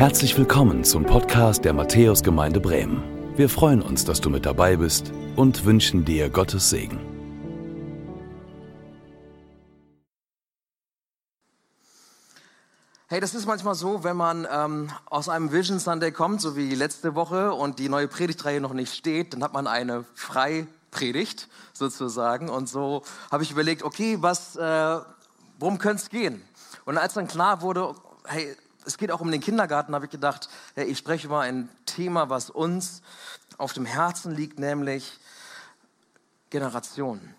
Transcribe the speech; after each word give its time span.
Herzlich 0.00 0.38
willkommen 0.38 0.82
zum 0.82 1.04
Podcast 1.04 1.62
der 1.62 1.74
Matthäusgemeinde 1.74 2.58
Bremen. 2.58 3.36
Wir 3.36 3.50
freuen 3.50 3.82
uns, 3.82 4.02
dass 4.02 4.18
du 4.18 4.30
mit 4.30 4.46
dabei 4.46 4.76
bist 4.76 5.12
und 5.36 5.66
wünschen 5.66 6.06
dir 6.06 6.30
Gottes 6.30 6.70
Segen. 6.70 6.98
Hey, 13.08 13.20
das 13.20 13.34
ist 13.34 13.44
manchmal 13.44 13.74
so, 13.74 14.02
wenn 14.02 14.16
man 14.16 14.48
ähm, 14.50 14.88
aus 15.04 15.28
einem 15.28 15.52
Vision 15.52 15.78
Sunday 15.78 16.12
kommt, 16.12 16.40
so 16.40 16.56
wie 16.56 16.74
letzte 16.74 17.14
Woche, 17.14 17.52
und 17.52 17.78
die 17.78 17.90
neue 17.90 18.08
Predigtreihe 18.08 18.62
noch 18.62 18.72
nicht 18.72 18.94
steht, 18.94 19.34
dann 19.34 19.42
hat 19.42 19.52
man 19.52 19.66
eine 19.66 20.06
Freipredigt 20.14 21.46
sozusagen. 21.74 22.48
Und 22.48 22.70
so 22.70 23.02
habe 23.30 23.42
ich 23.42 23.50
überlegt, 23.50 23.82
okay, 23.82 24.16
was, 24.22 24.56
äh, 24.56 24.98
worum 25.58 25.76
könnte 25.76 26.04
es 26.04 26.08
gehen? 26.08 26.40
Und 26.86 26.96
als 26.96 27.12
dann 27.12 27.28
klar 27.28 27.60
wurde, 27.60 27.94
hey, 28.24 28.56
es 28.84 28.98
geht 28.98 29.10
auch 29.10 29.20
um 29.20 29.30
den 29.30 29.40
Kindergarten, 29.40 29.94
habe 29.94 30.06
ich 30.06 30.10
gedacht, 30.10 30.48
hey, 30.74 30.86
ich 30.86 30.98
spreche 30.98 31.26
über 31.26 31.40
ein 31.40 31.68
Thema, 31.86 32.28
was 32.30 32.50
uns 32.50 33.02
auf 33.58 33.72
dem 33.72 33.84
Herzen 33.84 34.34
liegt, 34.34 34.58
nämlich 34.58 35.18
Generationen. 36.50 37.34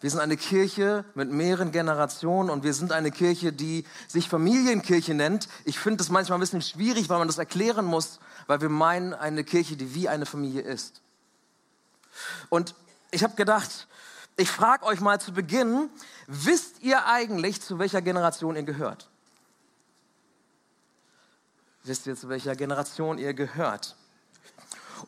Wir 0.00 0.08
sind 0.08 0.20
eine 0.20 0.38
Kirche 0.38 1.04
mit 1.14 1.30
mehreren 1.30 1.72
Generationen 1.72 2.48
und 2.48 2.64
wir 2.64 2.72
sind 2.72 2.90
eine 2.90 3.10
Kirche, 3.10 3.52
die 3.52 3.84
sich 4.08 4.30
Familienkirche 4.30 5.12
nennt. 5.12 5.46
Ich 5.66 5.78
finde 5.78 5.98
das 5.98 6.08
manchmal 6.08 6.38
ein 6.38 6.40
bisschen 6.40 6.62
schwierig, 6.62 7.10
weil 7.10 7.18
man 7.18 7.28
das 7.28 7.36
erklären 7.36 7.84
muss, 7.84 8.18
weil 8.46 8.62
wir 8.62 8.70
meinen 8.70 9.12
eine 9.12 9.44
Kirche, 9.44 9.76
die 9.76 9.94
wie 9.94 10.08
eine 10.08 10.24
Familie 10.24 10.62
ist. 10.62 11.02
Und 12.48 12.74
ich 13.10 13.22
habe 13.22 13.34
gedacht, 13.34 13.88
ich 14.38 14.50
frage 14.50 14.86
euch 14.86 15.00
mal 15.00 15.20
zu 15.20 15.32
Beginn, 15.32 15.90
wisst 16.26 16.80
ihr 16.80 17.06
eigentlich, 17.06 17.60
zu 17.60 17.78
welcher 17.78 18.00
Generation 18.00 18.56
ihr 18.56 18.62
gehört? 18.62 19.10
Wisst 21.84 22.06
ihr, 22.06 22.16
zu 22.16 22.28
welcher 22.28 22.54
Generation 22.56 23.18
ihr 23.18 23.34
gehört. 23.34 23.96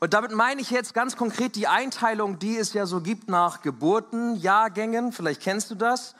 Und 0.01 0.15
damit 0.15 0.33
meine 0.33 0.61
ich 0.61 0.71
jetzt 0.71 0.95
ganz 0.95 1.17
konkret 1.17 1.55
die 1.55 1.69
Einteilung, 1.69 2.39
die 2.39 2.57
es 2.57 2.73
ja 2.73 2.87
so 2.87 3.01
gibt 3.01 3.29
nach 3.29 3.63
Geburten, 3.63 4.37
Jahrgängen, 4.37 5.13
vielleicht 5.13 5.43
kennst 5.43 5.71
du 5.71 5.75
das. 5.75 6.15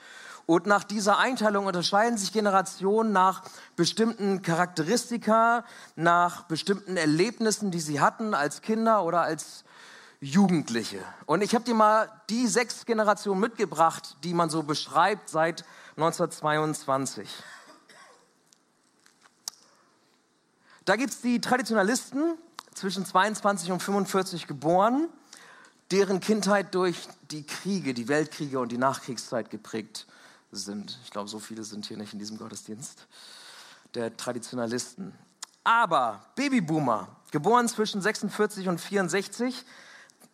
Und 0.45 0.67
nach 0.67 0.85
dieser 0.85 1.19
Einteilung 1.19 1.67
unterscheiden 1.67 2.19
sich 2.19 2.33
Generationen 2.33 3.13
nach 3.13 3.43
bestimmten 3.77 4.43
Charakteristika, 4.43 5.65
nach 5.95 6.43
bestimmten 6.43 6.97
Erlebnissen, 6.97 7.71
die 7.71 7.81
sie 7.81 8.01
hatten 8.01 8.35
als 8.35 8.61
Kinder 8.61 9.05
oder 9.05 9.23
als 9.23 9.65
Jugendliche. 10.21 10.99
Und 11.27 11.43
ich 11.43 11.55
habe 11.55 11.65
dir 11.65 11.75
mal 11.75 12.11
die 12.29 12.47
sechs 12.47 12.87
Generationen 12.87 13.41
mitgebracht, 13.41 14.17
die 14.25 14.35
man 14.35 14.51
so 14.51 14.63
beschreibt 14.63 15.29
seit 15.29 15.65
1922. 15.97 17.29
Da 20.85 20.97
gibt 20.97 21.13
es 21.13 21.21
die 21.21 21.41
Traditionalisten, 21.41 22.37
zwischen 22.75 23.05
22 23.05 23.71
und 23.71 23.83
45 23.83 24.47
geboren, 24.47 25.09
deren 25.91 26.21
Kindheit 26.21 26.75
durch 26.75 27.09
die 27.31 27.45
Kriege, 27.45 27.95
die 27.95 28.09
Weltkriege 28.09 28.59
und 28.59 28.73
die 28.73 28.79
Nachkriegszeit 28.79 29.51
geprägt 29.51 30.07
sind. 30.51 30.99
Ich 31.05 31.11
glaube, 31.11 31.29
so 31.29 31.39
viele 31.39 31.65
sind 31.65 31.87
hier 31.87 31.97
nicht 31.97 32.13
in 32.13 32.19
diesem 32.19 32.39
Gottesdienst 32.39 33.07
der 33.95 34.17
Traditionalisten. 34.17 35.13
Aber 35.65 36.25
Babyboomer, 36.35 37.09
geboren 37.31 37.69
zwischen 37.69 38.01
46 38.01 38.69
und 38.69 38.81
64, 38.81 39.65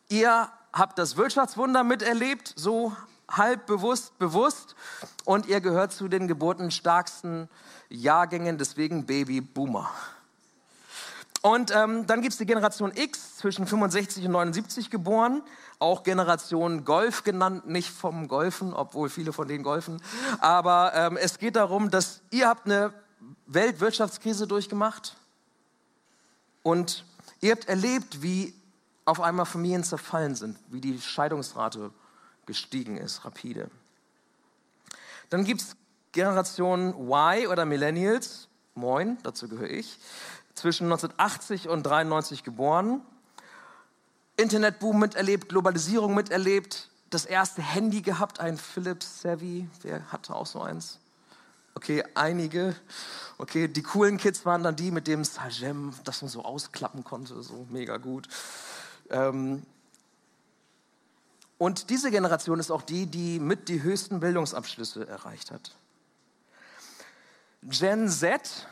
ihr 0.08 0.48
habt 0.72 0.98
das 0.98 1.16
Wirtschaftswunder 1.16 1.82
miterlebt, 1.84 2.54
so 2.56 2.96
halb 3.28 3.66
bewusst, 3.66 4.16
bewusst, 4.18 4.74
und 5.24 5.46
ihr 5.46 5.60
gehört 5.60 5.92
zu 5.92 6.08
den 6.08 6.28
geburtenstarksten 6.28 7.48
Jahrgängen, 7.90 8.58
deswegen 8.58 9.06
Babyboomer. 9.06 9.90
Und 11.42 11.74
ähm, 11.74 12.06
dann 12.06 12.20
gibt 12.20 12.32
es 12.32 12.38
die 12.38 12.46
Generation 12.46 12.92
X, 12.94 13.36
zwischen 13.36 13.66
65 13.66 14.24
und 14.26 14.32
79 14.32 14.90
geboren, 14.90 15.42
auch 15.78 16.02
Generation 16.02 16.84
Golf 16.84 17.22
genannt, 17.22 17.68
nicht 17.68 17.90
vom 17.90 18.26
Golfen, 18.26 18.74
obwohl 18.74 19.08
viele 19.08 19.32
von 19.32 19.46
denen 19.46 19.62
golfen. 19.62 20.02
Aber 20.40 20.92
ähm, 20.94 21.16
es 21.16 21.38
geht 21.38 21.54
darum, 21.54 21.90
dass 21.90 22.22
ihr 22.30 22.48
habt 22.48 22.66
eine 22.66 22.92
Weltwirtschaftskrise 23.46 24.48
durchgemacht 24.48 25.16
und 26.64 27.04
ihr 27.40 27.52
habt 27.52 27.68
erlebt, 27.68 28.20
wie 28.22 28.54
auf 29.04 29.20
einmal 29.20 29.46
Familien 29.46 29.84
zerfallen 29.84 30.34
sind, 30.34 30.58
wie 30.68 30.80
die 30.80 31.00
Scheidungsrate 31.00 31.92
gestiegen 32.46 32.96
ist, 32.96 33.24
rapide. 33.24 33.70
Dann 35.30 35.44
gibt 35.44 35.60
es 35.60 35.76
Generation 36.12 36.94
Y 37.08 37.46
oder 37.46 37.64
Millennials, 37.64 38.48
moin, 38.74 39.18
dazu 39.22 39.48
gehöre 39.48 39.70
ich 39.70 39.98
zwischen 40.58 40.84
1980 40.84 41.68
und 41.68 41.82
93 41.84 42.44
geboren. 42.44 43.00
Internetboom 44.36 45.00
miterlebt, 45.00 45.48
Globalisierung 45.48 46.14
miterlebt, 46.14 46.90
das 47.10 47.24
erste 47.24 47.62
Handy 47.62 48.02
gehabt, 48.02 48.40
ein 48.40 48.56
Philips 48.56 49.22
Savvy. 49.22 49.68
Wer 49.82 50.12
hatte 50.12 50.34
auch 50.34 50.46
so 50.46 50.60
eins? 50.60 50.98
Okay, 51.74 52.04
einige. 52.14 52.74
Okay, 53.38 53.68
die 53.68 53.82
coolen 53.82 54.16
Kids 54.16 54.44
waren 54.44 54.62
dann 54.62 54.76
die 54.76 54.90
mit 54.90 55.06
dem 55.06 55.24
Sajem, 55.24 55.92
das 56.04 56.22
man 56.22 56.28
so 56.28 56.44
ausklappen 56.44 57.04
konnte, 57.04 57.42
so 57.42 57.66
mega 57.70 57.96
gut. 57.96 58.28
Ähm 59.10 59.62
und 61.56 61.90
diese 61.90 62.10
Generation 62.10 62.60
ist 62.60 62.70
auch 62.70 62.82
die, 62.82 63.06
die 63.06 63.40
mit 63.40 63.68
die 63.68 63.82
höchsten 63.82 64.20
Bildungsabschlüsse 64.20 65.08
erreicht 65.08 65.50
hat. 65.50 65.72
Gen 67.62 68.08
Z 68.08 68.66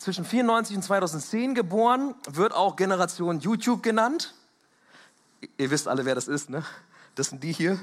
zwischen 0.00 0.24
94 0.24 0.76
und 0.76 0.82
2010 0.82 1.54
geboren, 1.54 2.14
wird 2.26 2.54
auch 2.54 2.76
Generation 2.76 3.38
YouTube 3.38 3.82
genannt. 3.82 4.34
Ihr 5.58 5.70
wisst 5.70 5.88
alle, 5.88 6.06
wer 6.06 6.14
das 6.14 6.26
ist, 6.26 6.48
ne? 6.48 6.64
Das 7.16 7.28
sind 7.28 7.44
die 7.44 7.52
hier. 7.52 7.78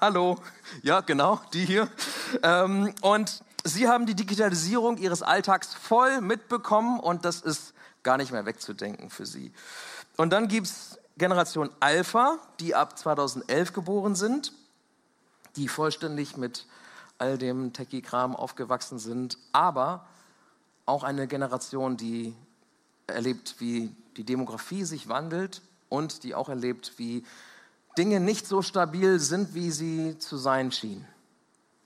Hallo. 0.00 0.38
Ja, 0.82 1.00
genau, 1.00 1.40
die 1.52 1.64
hier. 1.64 1.88
Ähm, 2.44 2.94
und 3.00 3.42
sie 3.64 3.88
haben 3.88 4.06
die 4.06 4.14
Digitalisierung 4.14 4.96
ihres 4.96 5.22
Alltags 5.22 5.74
voll 5.74 6.20
mitbekommen 6.20 7.00
und 7.00 7.24
das 7.24 7.40
ist 7.40 7.74
gar 8.04 8.16
nicht 8.16 8.30
mehr 8.30 8.46
wegzudenken 8.46 9.10
für 9.10 9.26
sie. 9.26 9.52
Und 10.16 10.30
dann 10.30 10.46
gibt 10.46 10.68
es 10.68 11.00
Generation 11.16 11.70
Alpha, 11.80 12.38
die 12.60 12.76
ab 12.76 12.96
2011 12.96 13.72
geboren 13.72 14.14
sind, 14.14 14.52
die 15.56 15.66
vollständig 15.66 16.36
mit 16.36 16.66
all 17.18 17.38
dem 17.38 17.72
Techie-Kram 17.72 18.36
aufgewachsen 18.36 19.00
sind, 19.00 19.36
aber 19.50 20.06
auch 20.88 21.04
eine 21.04 21.26
Generation, 21.26 21.96
die 21.96 22.34
erlebt, 23.06 23.56
wie 23.58 23.94
die 24.16 24.24
Demografie 24.24 24.84
sich 24.84 25.08
wandelt 25.08 25.62
und 25.88 26.24
die 26.24 26.34
auch 26.34 26.48
erlebt, 26.48 26.94
wie 26.96 27.24
Dinge 27.96 28.20
nicht 28.20 28.46
so 28.46 28.62
stabil 28.62 29.20
sind, 29.20 29.54
wie 29.54 29.70
sie 29.70 30.18
zu 30.18 30.36
sein 30.36 30.72
schienen. 30.72 31.06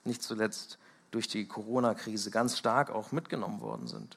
Nicht 0.05 0.23
zuletzt 0.23 0.79
durch 1.11 1.29
die 1.29 1.47
Corona-Krise 1.47 2.31
ganz 2.31 2.59
stark 2.59 2.91
auch 2.91 3.13
mitgenommen 3.13 3.61
worden 3.61 3.87
sind. 3.87 4.17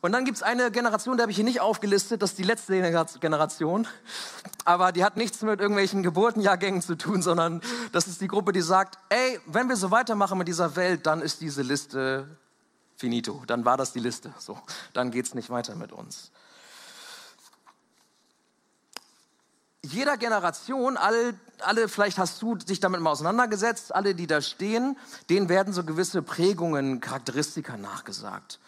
Und 0.00 0.12
dann 0.12 0.24
gibt 0.24 0.36
es 0.36 0.42
eine 0.42 0.70
Generation, 0.70 1.16
die 1.16 1.22
habe 1.22 1.30
ich 1.30 1.36
hier 1.36 1.44
nicht 1.44 1.60
aufgelistet, 1.60 2.20
das 2.20 2.30
ist 2.30 2.38
die 2.38 2.44
letzte 2.44 2.80
Generation, 3.20 3.86
aber 4.64 4.92
die 4.92 5.04
hat 5.04 5.16
nichts 5.16 5.42
mit 5.42 5.60
irgendwelchen 5.60 6.02
Geburtenjahrgängen 6.02 6.82
zu 6.82 6.96
tun, 6.96 7.22
sondern 7.22 7.62
das 7.92 8.06
ist 8.06 8.20
die 8.20 8.28
Gruppe, 8.28 8.52
die 8.52 8.60
sagt, 8.60 8.98
ey, 9.08 9.40
wenn 9.46 9.68
wir 9.68 9.76
so 9.76 9.90
weitermachen 9.90 10.36
mit 10.36 10.48
dieser 10.48 10.76
Welt, 10.76 11.06
dann 11.06 11.22
ist 11.22 11.40
diese 11.40 11.62
Liste 11.62 12.26
finito, 12.96 13.42
dann 13.46 13.64
war 13.64 13.76
das 13.76 13.92
die 13.92 14.00
Liste. 14.00 14.32
So, 14.38 14.58
dann 14.92 15.10
geht 15.10 15.26
es 15.26 15.34
nicht 15.34 15.50
weiter 15.50 15.74
mit 15.74 15.92
uns. 15.92 16.30
Jeder 19.82 20.16
Generation, 20.16 20.96
alle, 20.96 21.34
alle, 21.60 21.88
vielleicht 21.88 22.16
hast 22.18 22.40
du 22.40 22.54
dich 22.54 22.80
damit 22.80 23.00
mal 23.00 23.10
auseinandergesetzt, 23.10 23.94
alle, 23.94 24.14
die 24.14 24.26
da 24.26 24.40
stehen, 24.40 24.96
denen 25.28 25.50
werden 25.50 25.74
so 25.74 25.84
gewisse 25.84 26.22
Prägungen, 26.22 27.00
Charakteristika 27.00 27.76
nachgesagt. 27.76 28.60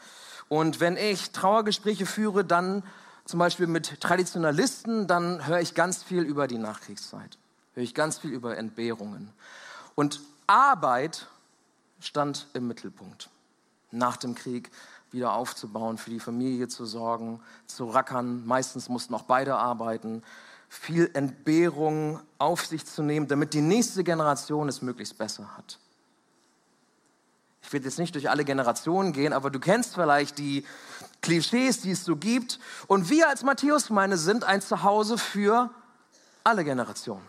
Und 0.48 0.78
wenn 0.78 0.98
ich 0.98 1.30
Trauergespräche 1.30 2.04
führe, 2.04 2.44
dann 2.44 2.82
zum 3.24 3.38
Beispiel 3.38 3.66
mit 3.66 4.00
Traditionalisten, 4.00 5.06
dann 5.06 5.46
höre 5.46 5.60
ich 5.60 5.74
ganz 5.74 6.02
viel 6.02 6.22
über 6.22 6.46
die 6.46 6.58
Nachkriegszeit, 6.58 7.38
höre 7.74 7.82
ich 7.82 7.94
ganz 7.94 8.18
viel 8.18 8.30
über 8.30 8.56
Entbehrungen. 8.58 9.32
Und 9.94 10.20
Arbeit 10.46 11.28
stand 11.98 12.46
im 12.52 12.68
Mittelpunkt 12.68 13.30
nach 13.90 14.16
dem 14.16 14.34
Krieg 14.34 14.70
wieder 15.10 15.34
aufzubauen, 15.34 15.98
für 15.98 16.10
die 16.10 16.20
Familie 16.20 16.68
zu 16.68 16.84
sorgen, 16.84 17.40
zu 17.66 17.88
rackern. 17.88 18.46
Meistens 18.46 18.88
mussten 18.88 19.14
auch 19.14 19.22
beide 19.22 19.56
arbeiten, 19.56 20.22
viel 20.68 21.10
Entbehrung 21.14 22.20
auf 22.38 22.66
sich 22.66 22.84
zu 22.84 23.02
nehmen, 23.02 23.28
damit 23.28 23.54
die 23.54 23.60
nächste 23.60 24.04
Generation 24.04 24.68
es 24.68 24.82
möglichst 24.82 25.16
besser 25.16 25.56
hat. 25.56 25.78
Ich 27.62 27.72
werde 27.72 27.86
jetzt 27.86 27.98
nicht 27.98 28.14
durch 28.14 28.30
alle 28.30 28.44
Generationen 28.44 29.12
gehen, 29.12 29.32
aber 29.32 29.50
du 29.50 29.58
kennst 29.58 29.94
vielleicht 29.94 30.38
die 30.38 30.64
Klischees, 31.20 31.80
die 31.80 31.92
es 31.92 32.04
so 32.04 32.16
gibt. 32.16 32.60
Und 32.86 33.10
wir 33.10 33.28
als 33.28 33.42
Matthäus-Gemeinde 33.42 34.16
sind 34.16 34.44
ein 34.44 34.60
Zuhause 34.62 35.18
für 35.18 35.70
alle 36.44 36.62
Generationen. 36.62 37.24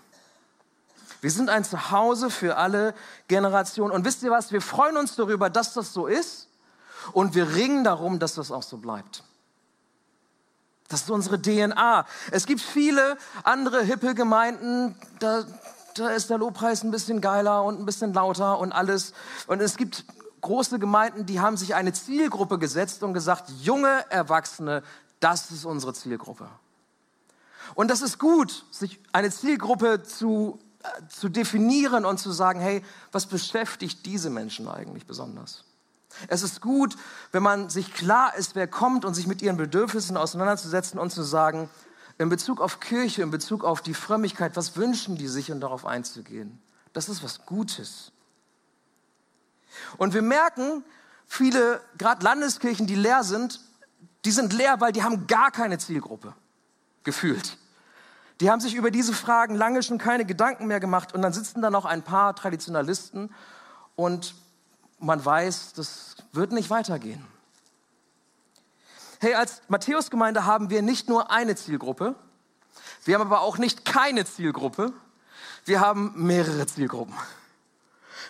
Wir 1.21 1.31
sind 1.31 1.49
ein 1.49 1.63
Zuhause 1.63 2.29
für 2.29 2.57
alle 2.57 2.93
Generationen. 3.27 3.91
Und 3.91 4.05
wisst 4.05 4.23
ihr 4.23 4.31
was? 4.31 4.51
Wir 4.51 4.61
freuen 4.61 4.97
uns 4.97 5.15
darüber, 5.15 5.49
dass 5.49 5.73
das 5.73 5.93
so 5.93 6.07
ist. 6.07 6.49
und 7.13 7.35
wir 7.35 7.55
ringen 7.55 7.85
darum, 7.85 8.19
dass 8.19 8.35
das 8.35 8.51
auch 8.51 8.63
so 8.63 8.77
bleibt. 8.77 9.23
Das 10.89 11.01
ist 11.01 11.11
unsere 11.11 11.41
DNA. 11.41 12.05
Es 12.31 12.45
gibt 12.45 12.61
viele 12.61 13.17
andere 13.43 13.81
hippe 13.83 14.15
Gemeinden, 14.15 14.95
da, 15.19 15.45
da 15.95 16.09
ist 16.09 16.29
der 16.29 16.37
Lobpreis 16.37 16.83
ein 16.83 16.91
bisschen 16.91 17.21
geiler 17.21 17.63
und 17.63 17.79
ein 17.79 17.85
bisschen 17.85 18.13
lauter 18.13 18.59
und 18.59 18.71
alles. 18.71 19.13
Und 19.47 19.61
es 19.61 19.77
gibt 19.77 20.05
große 20.41 20.79
Gemeinden, 20.79 21.25
die 21.25 21.39
haben 21.39 21.57
sich 21.57 21.75
eine 21.75 21.93
Zielgruppe 21.93 22.57
gesetzt 22.57 23.03
und 23.03 23.13
gesagt, 23.13 23.49
junge 23.61 24.05
Erwachsene, 24.09 24.83
das 25.19 25.51
ist 25.51 25.65
unsere 25.65 25.93
Zielgruppe. 25.93 26.47
Und 27.75 27.89
das 27.89 28.01
ist 28.01 28.17
gut, 28.17 28.65
sich 28.71 28.99
eine 29.11 29.29
Zielgruppe 29.29 30.03
zu, 30.03 30.59
zu 31.09 31.29
definieren 31.29 32.05
und 32.05 32.19
zu 32.19 32.31
sagen, 32.31 32.59
hey, 32.59 32.83
was 33.11 33.25
beschäftigt 33.25 34.05
diese 34.05 34.29
Menschen 34.29 34.67
eigentlich 34.67 35.05
besonders? 35.05 35.63
Es 36.27 36.41
ist 36.41 36.61
gut, 36.61 36.95
wenn 37.31 37.43
man 37.43 37.69
sich 37.69 37.93
klar 37.93 38.35
ist, 38.35 38.55
wer 38.55 38.67
kommt 38.67 39.05
und 39.05 39.13
sich 39.13 39.27
mit 39.27 39.41
ihren 39.41 39.57
Bedürfnissen 39.57 40.17
auseinanderzusetzen 40.17 40.99
und 40.99 41.11
zu 41.11 41.23
sagen, 41.23 41.69
in 42.17 42.29
Bezug 42.29 42.61
auf 42.61 42.79
Kirche, 42.79 43.21
in 43.21 43.29
Bezug 43.29 43.63
auf 43.63 43.81
die 43.81 43.93
Frömmigkeit, 43.93 44.55
was 44.55 44.75
wünschen 44.75 45.17
die 45.17 45.27
sich 45.27 45.51
und 45.51 45.61
darauf 45.61 45.85
einzugehen. 45.85 46.59
Das 46.93 47.09
ist 47.09 47.23
was 47.23 47.45
Gutes. 47.45 48.11
Und 49.97 50.13
wir 50.13 50.23
merken, 50.23 50.83
viele, 51.27 51.81
gerade 51.97 52.23
Landeskirchen, 52.23 52.87
die 52.87 52.95
leer 52.95 53.23
sind, 53.23 53.61
die 54.25 54.31
sind 54.31 54.53
leer, 54.53 54.81
weil 54.81 54.91
die 54.91 55.03
haben 55.03 55.27
gar 55.27 55.51
keine 55.51 55.77
Zielgruppe 55.77 56.33
gefühlt. 57.03 57.57
Die 58.39 58.51
haben 58.51 58.59
sich 58.59 58.75
über 58.75 58.91
diese 58.91 59.13
Fragen 59.13 59.55
lange 59.55 59.81
schon 59.81 59.97
keine 59.97 60.25
Gedanken 60.25 60.67
mehr 60.67 60.79
gemacht 60.79 61.13
und 61.13 61.21
dann 61.21 61.33
sitzen 61.33 61.61
da 61.61 61.69
noch 61.69 61.85
ein 61.85 62.03
paar 62.03 62.35
Traditionalisten 62.35 63.33
und 63.95 64.35
man 64.99 65.23
weiß, 65.23 65.73
das 65.73 66.15
wird 66.33 66.51
nicht 66.51 66.69
weitergehen. 66.69 67.25
Hey, 69.19 69.33
als 69.33 69.61
Matthäusgemeinde 69.67 70.45
haben 70.45 70.69
wir 70.69 70.83
nicht 70.83 71.09
nur 71.09 71.31
eine 71.31 71.55
Zielgruppe, 71.55 72.15
wir 73.05 73.15
haben 73.15 73.25
aber 73.25 73.41
auch 73.41 73.57
nicht 73.57 73.85
keine 73.85 74.25
Zielgruppe, 74.25 74.93
wir 75.65 75.79
haben 75.79 76.13
mehrere 76.15 76.67
Zielgruppen. 76.67 77.15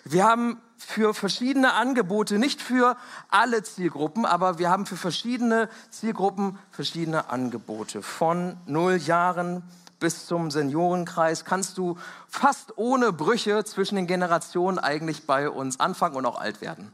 Wir 0.05 0.23
haben 0.23 0.61
für 0.77 1.13
verschiedene 1.13 1.73
Angebote, 1.73 2.39
nicht 2.39 2.61
für 2.61 2.95
alle 3.29 3.63
Zielgruppen, 3.63 4.25
aber 4.25 4.57
wir 4.57 4.69
haben 4.69 4.85
für 4.85 4.95
verschiedene 4.95 5.69
Zielgruppen 5.89 6.57
verschiedene 6.71 7.29
Angebote. 7.29 8.01
Von 8.01 8.57
null 8.65 8.95
Jahren 8.97 9.63
bis 9.99 10.25
zum 10.25 10.51
Seniorenkreis 10.51 11.45
kannst 11.45 11.77
du 11.77 11.97
fast 12.27 12.77
ohne 12.77 13.11
Brüche 13.11 13.63
zwischen 13.65 13.95
den 13.95 14.07
Generationen 14.07 14.79
eigentlich 14.79 15.25
bei 15.25 15.49
uns 15.49 15.79
anfangen 15.79 16.15
und 16.15 16.25
auch 16.25 16.39
alt 16.39 16.61
werden. 16.61 16.91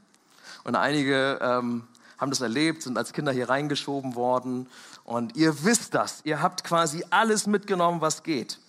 Und 0.64 0.76
einige 0.76 1.40
ähm, 1.42 1.88
haben 2.18 2.30
das 2.30 2.42
erlebt, 2.42 2.84
sind 2.84 2.98
als 2.98 3.14
Kinder 3.14 3.32
hier 3.32 3.50
reingeschoben 3.50 4.16
worden. 4.16 4.68
Und 5.04 5.36
ihr 5.36 5.64
wisst 5.64 5.94
das. 5.94 6.22
Ihr 6.24 6.42
habt 6.42 6.64
quasi 6.64 7.04
alles 7.10 7.48
mitgenommen, 7.48 8.02
was 8.02 8.24
geht. 8.24 8.60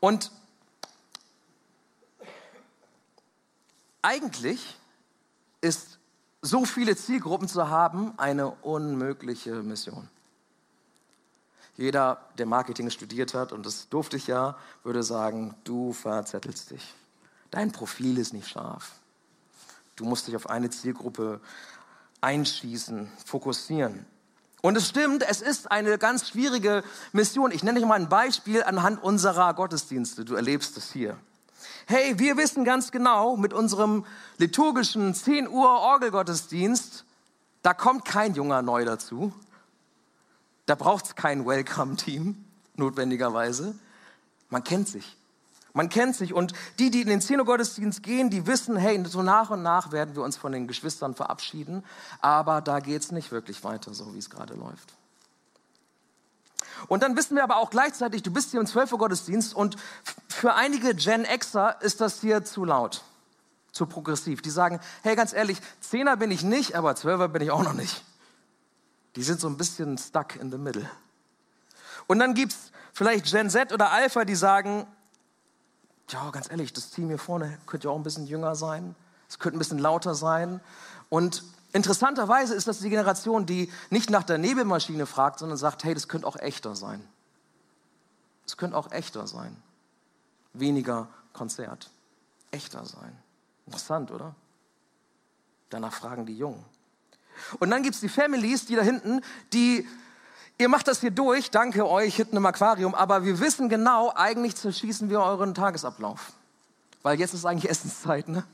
Und 0.00 0.30
Eigentlich 4.04 4.76
ist 5.62 5.98
so 6.42 6.66
viele 6.66 6.94
Zielgruppen 6.94 7.48
zu 7.48 7.70
haben 7.70 8.12
eine 8.18 8.50
unmögliche 8.50 9.62
Mission. 9.62 10.10
Jeder, 11.76 12.20
der 12.38 12.46
Marketing 12.46 12.90
studiert 12.90 13.34
hat, 13.34 13.52
und 13.52 13.66
das 13.66 13.88
durfte 13.88 14.16
ich 14.16 14.26
ja, 14.26 14.56
würde 14.82 15.02
sagen, 15.02 15.54
du 15.64 15.92
verzettelst 15.92 16.70
dich. 16.70 16.94
Dein 17.50 17.72
Profil 17.72 18.18
ist 18.18 18.32
nicht 18.32 18.48
scharf. 18.48 18.92
Du 19.96 20.04
musst 20.04 20.26
dich 20.26 20.36
auf 20.36 20.48
eine 20.48 20.70
Zielgruppe 20.70 21.40
einschießen, 22.20 23.10
fokussieren. 23.24 24.06
Und 24.62 24.76
es 24.76 24.88
stimmt, 24.88 25.24
es 25.28 25.42
ist 25.42 25.70
eine 25.70 25.98
ganz 25.98 26.28
schwierige 26.28 26.82
Mission. 27.12 27.50
Ich 27.50 27.62
nenne 27.62 27.80
euch 27.80 27.86
mal 27.86 28.00
ein 28.00 28.08
Beispiel 28.08 28.62
anhand 28.62 29.02
unserer 29.02 29.52
Gottesdienste. 29.54 30.24
Du 30.24 30.34
erlebst 30.34 30.76
es 30.76 30.92
hier 30.92 31.18
hey, 31.86 32.18
wir 32.18 32.36
wissen 32.36 32.64
ganz 32.64 32.90
genau, 32.92 33.36
mit 33.36 33.52
unserem 33.52 34.04
liturgischen 34.38 35.14
10 35.14 35.48
Uhr 35.48 35.68
Orgelgottesdienst, 35.68 37.04
da 37.62 37.74
kommt 37.74 38.04
kein 38.04 38.34
junger 38.34 38.62
neu 38.62 38.84
dazu. 38.84 39.32
Da 40.66 40.74
braucht 40.74 41.06
es 41.06 41.14
kein 41.14 41.46
Welcome-Team, 41.46 42.42
notwendigerweise. 42.76 43.74
Man 44.48 44.64
kennt 44.64 44.88
sich. 44.88 45.16
Man 45.74 45.88
kennt 45.88 46.14
sich. 46.14 46.32
Und 46.32 46.52
die, 46.78 46.90
die 46.90 47.02
in 47.02 47.08
den 47.08 47.20
10 47.20 47.40
Uhr 47.40 47.46
Gottesdienst 47.46 48.02
gehen, 48.02 48.30
die 48.30 48.46
wissen, 48.46 48.76
hey, 48.76 49.02
so 49.06 49.22
nach 49.22 49.50
und 49.50 49.62
nach 49.62 49.92
werden 49.92 50.14
wir 50.14 50.22
uns 50.22 50.36
von 50.36 50.52
den 50.52 50.68
Geschwistern 50.68 51.14
verabschieden. 51.14 51.84
Aber 52.20 52.60
da 52.60 52.80
geht 52.80 53.02
es 53.02 53.10
nicht 53.10 53.32
wirklich 53.32 53.64
weiter, 53.64 53.92
so 53.92 54.14
wie 54.14 54.18
es 54.18 54.30
gerade 54.30 54.54
läuft. 54.54 54.94
Und 56.88 57.02
dann 57.02 57.16
wissen 57.16 57.36
wir 57.36 57.42
aber 57.42 57.56
auch 57.56 57.70
gleichzeitig, 57.70 58.22
du 58.22 58.32
bist 58.32 58.50
hier 58.52 58.60
im 58.60 58.66
12 58.66 58.92
Uhr 58.92 58.98
Gottesdienst 58.98 59.54
und 59.54 59.76
für 60.28 60.54
einige 60.54 60.94
Gen 60.94 61.24
Xer 61.24 61.76
ist 61.80 62.00
das 62.00 62.20
hier 62.20 62.44
zu 62.44 62.64
laut, 62.64 63.02
zu 63.72 63.86
progressiv. 63.86 64.42
Die 64.42 64.50
sagen, 64.50 64.80
hey, 65.02 65.16
ganz 65.16 65.32
ehrlich, 65.32 65.58
Zehner 65.80 66.16
bin 66.16 66.30
ich 66.30 66.42
nicht, 66.42 66.74
aber 66.74 66.94
Zwölfer 66.96 67.28
bin 67.28 67.42
ich 67.42 67.50
auch 67.50 67.62
noch 67.62 67.74
nicht. 67.74 68.04
Die 69.16 69.22
sind 69.22 69.40
so 69.40 69.48
ein 69.48 69.56
bisschen 69.56 69.96
stuck 69.98 70.36
in 70.36 70.50
the 70.50 70.58
middle. 70.58 70.88
Und 72.06 72.18
dann 72.18 72.34
gibt 72.34 72.52
es 72.52 72.72
vielleicht 72.92 73.26
Gen 73.26 73.50
Z 73.50 73.72
oder 73.72 73.90
Alpha, 73.90 74.24
die 74.24 74.34
sagen, 74.34 74.86
ja, 76.10 76.30
ganz 76.30 76.50
ehrlich, 76.50 76.72
das 76.72 76.90
Team 76.90 77.08
hier 77.08 77.18
vorne 77.18 77.58
könnte 77.66 77.88
ja 77.88 77.92
auch 77.92 77.96
ein 77.96 78.02
bisschen 78.02 78.26
jünger 78.26 78.54
sein. 78.56 78.94
Es 79.28 79.38
könnte 79.38 79.56
ein 79.56 79.60
bisschen 79.60 79.78
lauter 79.78 80.14
sein. 80.14 80.60
Und 81.08 81.44
Interessanterweise 81.74 82.54
ist 82.54 82.68
das 82.68 82.78
die 82.78 82.88
Generation, 82.88 83.46
die 83.46 83.68
nicht 83.90 84.08
nach 84.08 84.22
der 84.22 84.38
Nebelmaschine 84.38 85.06
fragt, 85.06 85.40
sondern 85.40 85.58
sagt, 85.58 85.82
hey, 85.82 85.92
das 85.92 86.06
könnte 86.06 86.24
auch 86.24 86.36
echter 86.36 86.76
sein. 86.76 87.04
Es 88.46 88.56
könnte 88.56 88.76
auch 88.76 88.92
echter 88.92 89.26
sein. 89.26 89.60
Weniger 90.52 91.08
Konzert. 91.32 91.90
Echter 92.52 92.84
sein. 92.84 93.18
Interessant, 93.66 94.12
oder? 94.12 94.36
Danach 95.68 95.92
fragen 95.92 96.26
die 96.26 96.38
Jungen. 96.38 96.64
Und 97.58 97.70
dann 97.70 97.82
gibt 97.82 97.94
es 97.94 98.00
die 98.00 98.08
Families, 98.08 98.66
die 98.66 98.76
da 98.76 98.82
hinten, 98.82 99.20
die, 99.52 99.86
ihr 100.58 100.68
macht 100.68 100.88
das 100.88 101.00
hier 101.00 101.10
durch, 101.10 101.50
danke 101.50 101.86
euch 101.88 102.16
hinten 102.16 102.36
im 102.36 102.46
Aquarium, 102.46 102.94
aber 102.94 103.24
wir 103.24 103.40
wissen 103.40 103.68
genau, 103.68 104.12
eigentlich 104.14 104.56
zerschießen 104.56 105.10
wir 105.10 105.20
euren 105.20 105.54
Tagesablauf. 105.54 106.32
Weil 107.02 107.18
jetzt 107.18 107.34
ist 107.34 107.44
eigentlich 107.44 107.70
Essenszeit, 107.70 108.28
ne? 108.28 108.44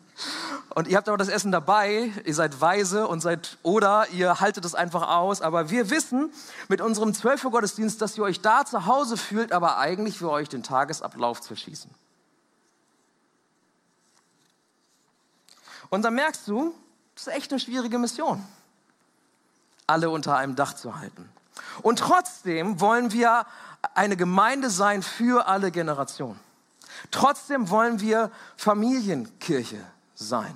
Und 0.75 0.87
ihr 0.87 0.96
habt 0.96 1.08
aber 1.08 1.19
das 1.19 1.29
Essen 1.29 1.51
dabei, 1.51 2.13
ihr 2.25 2.34
seid 2.34 2.60
weise 2.60 3.08
und 3.08 3.20
seid, 3.20 3.58
oder 3.63 4.06
ihr 4.10 4.41
haltet 4.41 4.65
es 4.65 4.75
einfach 4.75 5.08
aus. 5.08 5.41
Aber 5.41 5.70
wir 5.70 5.91
wissen 5.91 6.32
mit 6.69 6.81
unserem 6.81 7.15
12 7.15 7.44
Uhr 7.44 7.51
Gottesdienst, 7.51 8.01
dass 8.01 8.17
ihr 8.17 8.25
euch 8.25 8.41
da 8.41 8.65
zu 8.65 8.87
Hause 8.87 9.17
fühlt, 9.17 9.53
aber 9.53 9.79
eigentlich 9.79 10.19
für 10.19 10.31
euch 10.31 10.49
den 10.49 10.63
Tagesablauf 10.63 11.41
zerschießen. 11.41 11.91
Und 15.91 16.03
dann 16.03 16.15
merkst 16.15 16.46
du, 16.46 16.72
das 17.15 17.27
ist 17.27 17.32
echt 17.32 17.51
eine 17.51 17.60
schwierige 17.60 17.99
Mission, 17.99 18.46
alle 19.91 20.11
unter 20.11 20.37
einem 20.37 20.56
Dach 20.56 20.75
zu 20.75 20.99
halten. 20.99 21.29
Und 21.82 21.99
trotzdem 21.99 22.81
wollen 22.81 23.13
wir 23.13 23.47
eine 23.94 24.17
Gemeinde 24.17 24.70
sein 24.70 25.03
für 25.03 25.47
alle 25.47 25.70
Generationen. 25.70 26.39
Trotzdem 27.11 27.70
wollen 27.70 28.01
wir 28.01 28.31
Familienkirche 28.56 29.85
sein. 30.15 30.55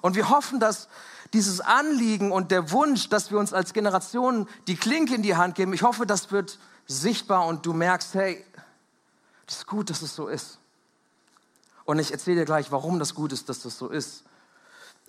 Und 0.00 0.16
wir 0.16 0.28
hoffen, 0.28 0.60
dass 0.60 0.88
dieses 1.32 1.60
Anliegen 1.60 2.32
und 2.32 2.50
der 2.50 2.70
Wunsch, 2.70 3.08
dass 3.08 3.30
wir 3.30 3.38
uns 3.38 3.52
als 3.52 3.72
Generation 3.72 4.48
die 4.66 4.76
Klinke 4.76 5.14
in 5.14 5.22
die 5.22 5.36
Hand 5.36 5.54
geben, 5.54 5.72
ich 5.72 5.82
hoffe, 5.82 6.06
das 6.06 6.30
wird 6.30 6.58
sichtbar 6.86 7.46
und 7.46 7.66
du 7.66 7.72
merkst, 7.72 8.14
hey, 8.14 8.44
das 9.46 9.58
ist 9.58 9.66
gut, 9.66 9.90
dass 9.90 10.02
es 10.02 10.14
so 10.14 10.28
ist. 10.28 10.58
Und 11.84 11.98
ich 11.98 12.12
erzähle 12.12 12.40
dir 12.40 12.44
gleich, 12.44 12.72
warum 12.72 12.98
das 12.98 13.14
gut 13.14 13.32
ist, 13.32 13.48
dass 13.48 13.60
das 13.60 13.76
so 13.76 13.88
ist. 13.88 14.24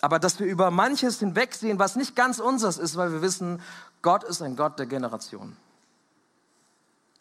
Aber 0.02 0.20
dass 0.20 0.40
wir 0.40 0.48
über 0.48 0.72
manches 0.72 1.20
hinwegsehen, 1.20 1.80
was 1.80 1.96
nicht 1.96 2.16
ganz 2.16 2.40
unseres 2.40 2.78
ist, 2.78 2.98
weil 2.98 3.12
wir 3.12 3.22
wissen, 3.22 3.62
Gott 4.02 4.24
ist 4.24 4.42
ein 4.42 4.56
Gott 4.56 4.78
der 4.78 4.86
Generation. 4.86 5.56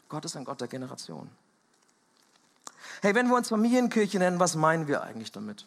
Gott 0.09 0.25
ist 0.25 0.37
ein 0.37 0.45
Gott 0.45 0.61
der 0.61 0.69
Generation. 0.69 1.31
Hey, 3.01 3.15
wenn 3.15 3.29
wir 3.29 3.37
uns 3.37 3.49
Familienkirche 3.49 4.19
nennen, 4.19 4.39
was 4.39 4.55
meinen 4.55 4.87
wir 4.87 5.03
eigentlich 5.03 5.33
damit? 5.33 5.67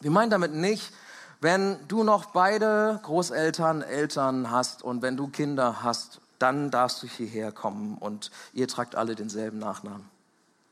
Wir 0.00 0.10
meinen 0.10 0.30
damit 0.30 0.52
nicht, 0.52 0.92
wenn 1.40 1.76
du 1.88 2.04
noch 2.04 2.26
beide 2.26 3.00
Großeltern, 3.02 3.82
Eltern 3.82 4.50
hast 4.50 4.82
und 4.82 5.02
wenn 5.02 5.16
du 5.16 5.28
Kinder 5.28 5.82
hast, 5.82 6.20
dann 6.38 6.70
darfst 6.70 7.02
du 7.02 7.06
hierher 7.06 7.52
kommen 7.52 7.96
und 7.98 8.30
ihr 8.52 8.68
tragt 8.68 8.94
alle 8.94 9.14
denselben 9.14 9.58
Nachnamen. 9.58 10.08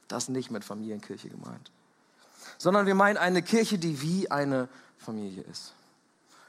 Das 0.08 0.28
nicht 0.28 0.50
mit 0.50 0.64
Familienkirche 0.64 1.28
gemeint. 1.28 1.70
Sondern 2.58 2.86
wir 2.86 2.94
meinen 2.94 3.16
eine 3.16 3.42
Kirche, 3.42 3.78
die 3.78 4.00
wie 4.02 4.30
eine 4.30 4.68
Familie 5.00 5.42
ist. 5.50 5.72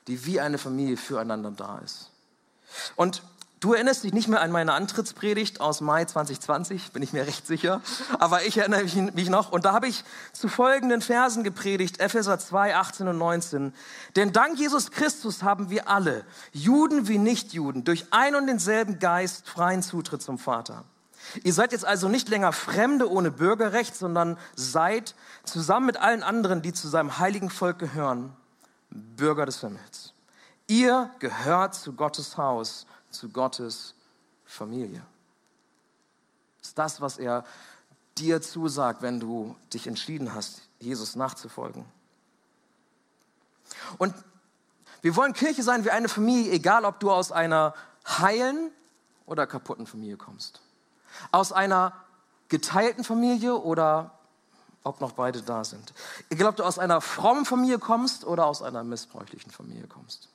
Die 0.08 0.26
wie 0.26 0.40
eine 0.40 0.58
Familie 0.58 0.98
füreinander 0.98 1.52
da 1.52 1.80
ist. 1.80 2.10
Und 2.96 3.24
Du 3.62 3.74
erinnerst 3.74 4.04
dich 4.04 4.12
nicht 4.12 4.28
mehr 4.28 4.42
an 4.42 4.50
meine 4.50 4.74
Antrittspredigt 4.74 5.62
aus 5.62 5.82
Mai 5.82 6.04
2020, 6.04 6.94
bin 6.94 7.04
ich 7.04 7.14
mir 7.14 7.28
recht 7.28 7.46
sicher, 7.46 7.82
aber 8.18 8.44
ich 8.44 8.58
erinnere 8.58 8.84
mich 9.14 9.30
noch. 9.30 9.52
Und 9.52 9.66
da 9.66 9.74
habe 9.74 9.88
ich 9.88 10.04
zu 10.34 10.48
folgenden 10.48 11.04
Versen 11.04 11.44
gepredigt, 11.44 12.00
Epheser 12.00 12.40
2, 12.40 12.76
18 12.76 13.08
und 13.08 13.20
19. 13.20 13.72
Denn 14.16 14.34
dank 14.34 14.58
Jesus 14.58 14.90
Christus 14.90 15.44
haben 15.44 15.70
wir 15.70 15.88
alle, 15.88 16.26
Juden 16.54 17.08
wie 17.08 17.20
Nichtjuden, 17.20 17.84
durch 17.84 18.08
ein 18.10 18.34
und 18.34 18.48
denselben 18.48 18.98
Geist 18.98 19.48
freien 19.48 19.84
Zutritt 19.84 20.24
zum 20.24 20.40
Vater. 20.40 20.84
Ihr 21.44 21.54
seid 21.54 21.72
jetzt 21.72 21.86
also 21.86 22.10
nicht 22.10 22.30
länger 22.30 22.54
Fremde 22.54 23.12
ohne 23.12 23.30
Bürgerrecht, 23.30 23.96
sondern 23.96 24.40
seid 24.56 25.14
zusammen 25.44 25.86
mit 25.86 25.98
allen 25.98 26.24
anderen, 26.24 26.64
die 26.64 26.74
zu 26.74 26.88
seinem 26.88 27.20
heiligen 27.20 27.52
Volk 27.52 27.78
gehören, 27.78 28.36
Bürger 28.92 29.46
des 29.46 29.62
Himmels. 29.62 30.14
Ihr 30.68 31.10
gehört 31.20 31.76
zu 31.76 31.94
Gottes 31.94 32.38
Haus 32.38 32.86
zu 33.10 33.30
Gottes 33.30 33.94
Familie. 34.46 35.02
Das 36.60 36.70
ist 36.70 36.78
das, 36.78 37.02
was 37.02 37.18
er 37.18 37.44
dir 38.18 38.42
zusagt, 38.42 39.02
wenn 39.02 39.20
du 39.20 39.56
dich 39.74 39.88
entschieden 39.88 40.34
hast, 40.34 40.62
Jesus 40.80 41.16
nachzufolgen. 41.16 41.86
Und 43.98 44.14
wir 45.02 45.16
wollen 45.16 45.34
Kirche 45.34 45.64
sein 45.64 45.86
wie 45.86 45.92
eine 45.92 46.10
Familie, 46.10 46.52
egal 46.52 46.86
ob 46.86 47.00
du 47.00 47.12
aus 47.12 47.32
einer 47.32 47.74
heilen 48.08 48.72
oder 49.26 49.48
kaputten 49.48 49.88
Familie 49.88 50.18
kommst. 50.18 50.62
Aus 51.32 51.52
einer 51.52 51.94
geteilten 52.50 53.04
Familie 53.04 53.56
oder 53.56 54.12
ob 54.84 55.02
noch 55.02 55.14
beide 55.14 55.42
da 55.42 55.64
sind. 55.64 55.94
Egal 56.30 56.48
ob 56.48 56.56
du 56.56 56.64
aus 56.64 56.80
einer 56.80 57.02
frommen 57.02 57.46
Familie 57.46 57.80
kommst 57.80 58.26
oder 58.26 58.46
aus 58.46 58.62
einer 58.62 58.84
missbräuchlichen 58.84 59.52
Familie 59.52 59.88
kommst. 59.88 60.30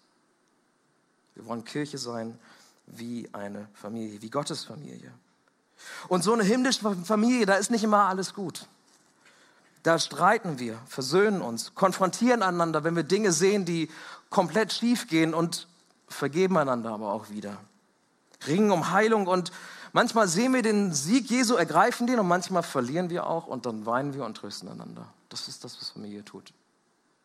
Wir 1.35 1.47
wollen 1.47 1.65
Kirche 1.65 1.99
sein 1.99 2.39
wie 2.87 3.29
eine 3.33 3.69
Familie, 3.75 4.23
wie 4.23 4.31
Gottes 4.31 4.65
Familie. 4.65 5.13
Und 6.09 6.23
so 6.25 6.33
eine 6.33 6.45
himmlische 6.45 6.97
Familie, 7.05 7.47
da 7.47 7.55
ist 7.55 7.71
nicht 7.71 7.85
immer 7.85 8.05
alles 8.05 8.33
gut. 8.35 8.67
Da 9.83 9.99
streiten 9.99 10.59
wir, 10.59 10.79
versöhnen 10.87 11.43
uns, 11.43 11.75
konfrontieren 11.75 12.43
einander, 12.43 12.83
wenn 12.83 12.97
wir 12.97 13.05
Dinge 13.05 13.33
sehen, 13.33 13.65
die 13.65 13.91
komplett 14.31 14.73
schief 14.73 15.07
gehen 15.07 15.35
und 15.35 15.69
vergeben 16.09 16.57
einander 16.57 16.91
aber 16.91 17.13
auch 17.13 17.31
wieder. 17.31 17.57
Ringen 18.47 18.71
um 18.71 18.91
Heilung 18.91 19.27
und 19.27 19.53
manchmal 19.97 20.29
sehen 20.29 20.53
wir 20.53 20.61
den 20.61 20.93
Sieg 20.93 21.31
Jesu, 21.31 21.55
ergreifen 21.55 22.07
den 22.07 22.19
und 22.19 22.29
manchmal 22.29 22.63
verlieren 22.63 23.09
wir 23.09 23.27
auch 23.27 23.47
und 23.47 23.65
dann 23.65 23.87
weinen 23.87 24.13
wir 24.13 24.27
und 24.27 24.37
trösten 24.37 24.69
einander. 24.69 25.07
Das 25.31 25.49
ist 25.49 25.65
das, 25.65 25.81
was 25.81 25.89
Familie 25.89 26.23
tut. 26.23 26.53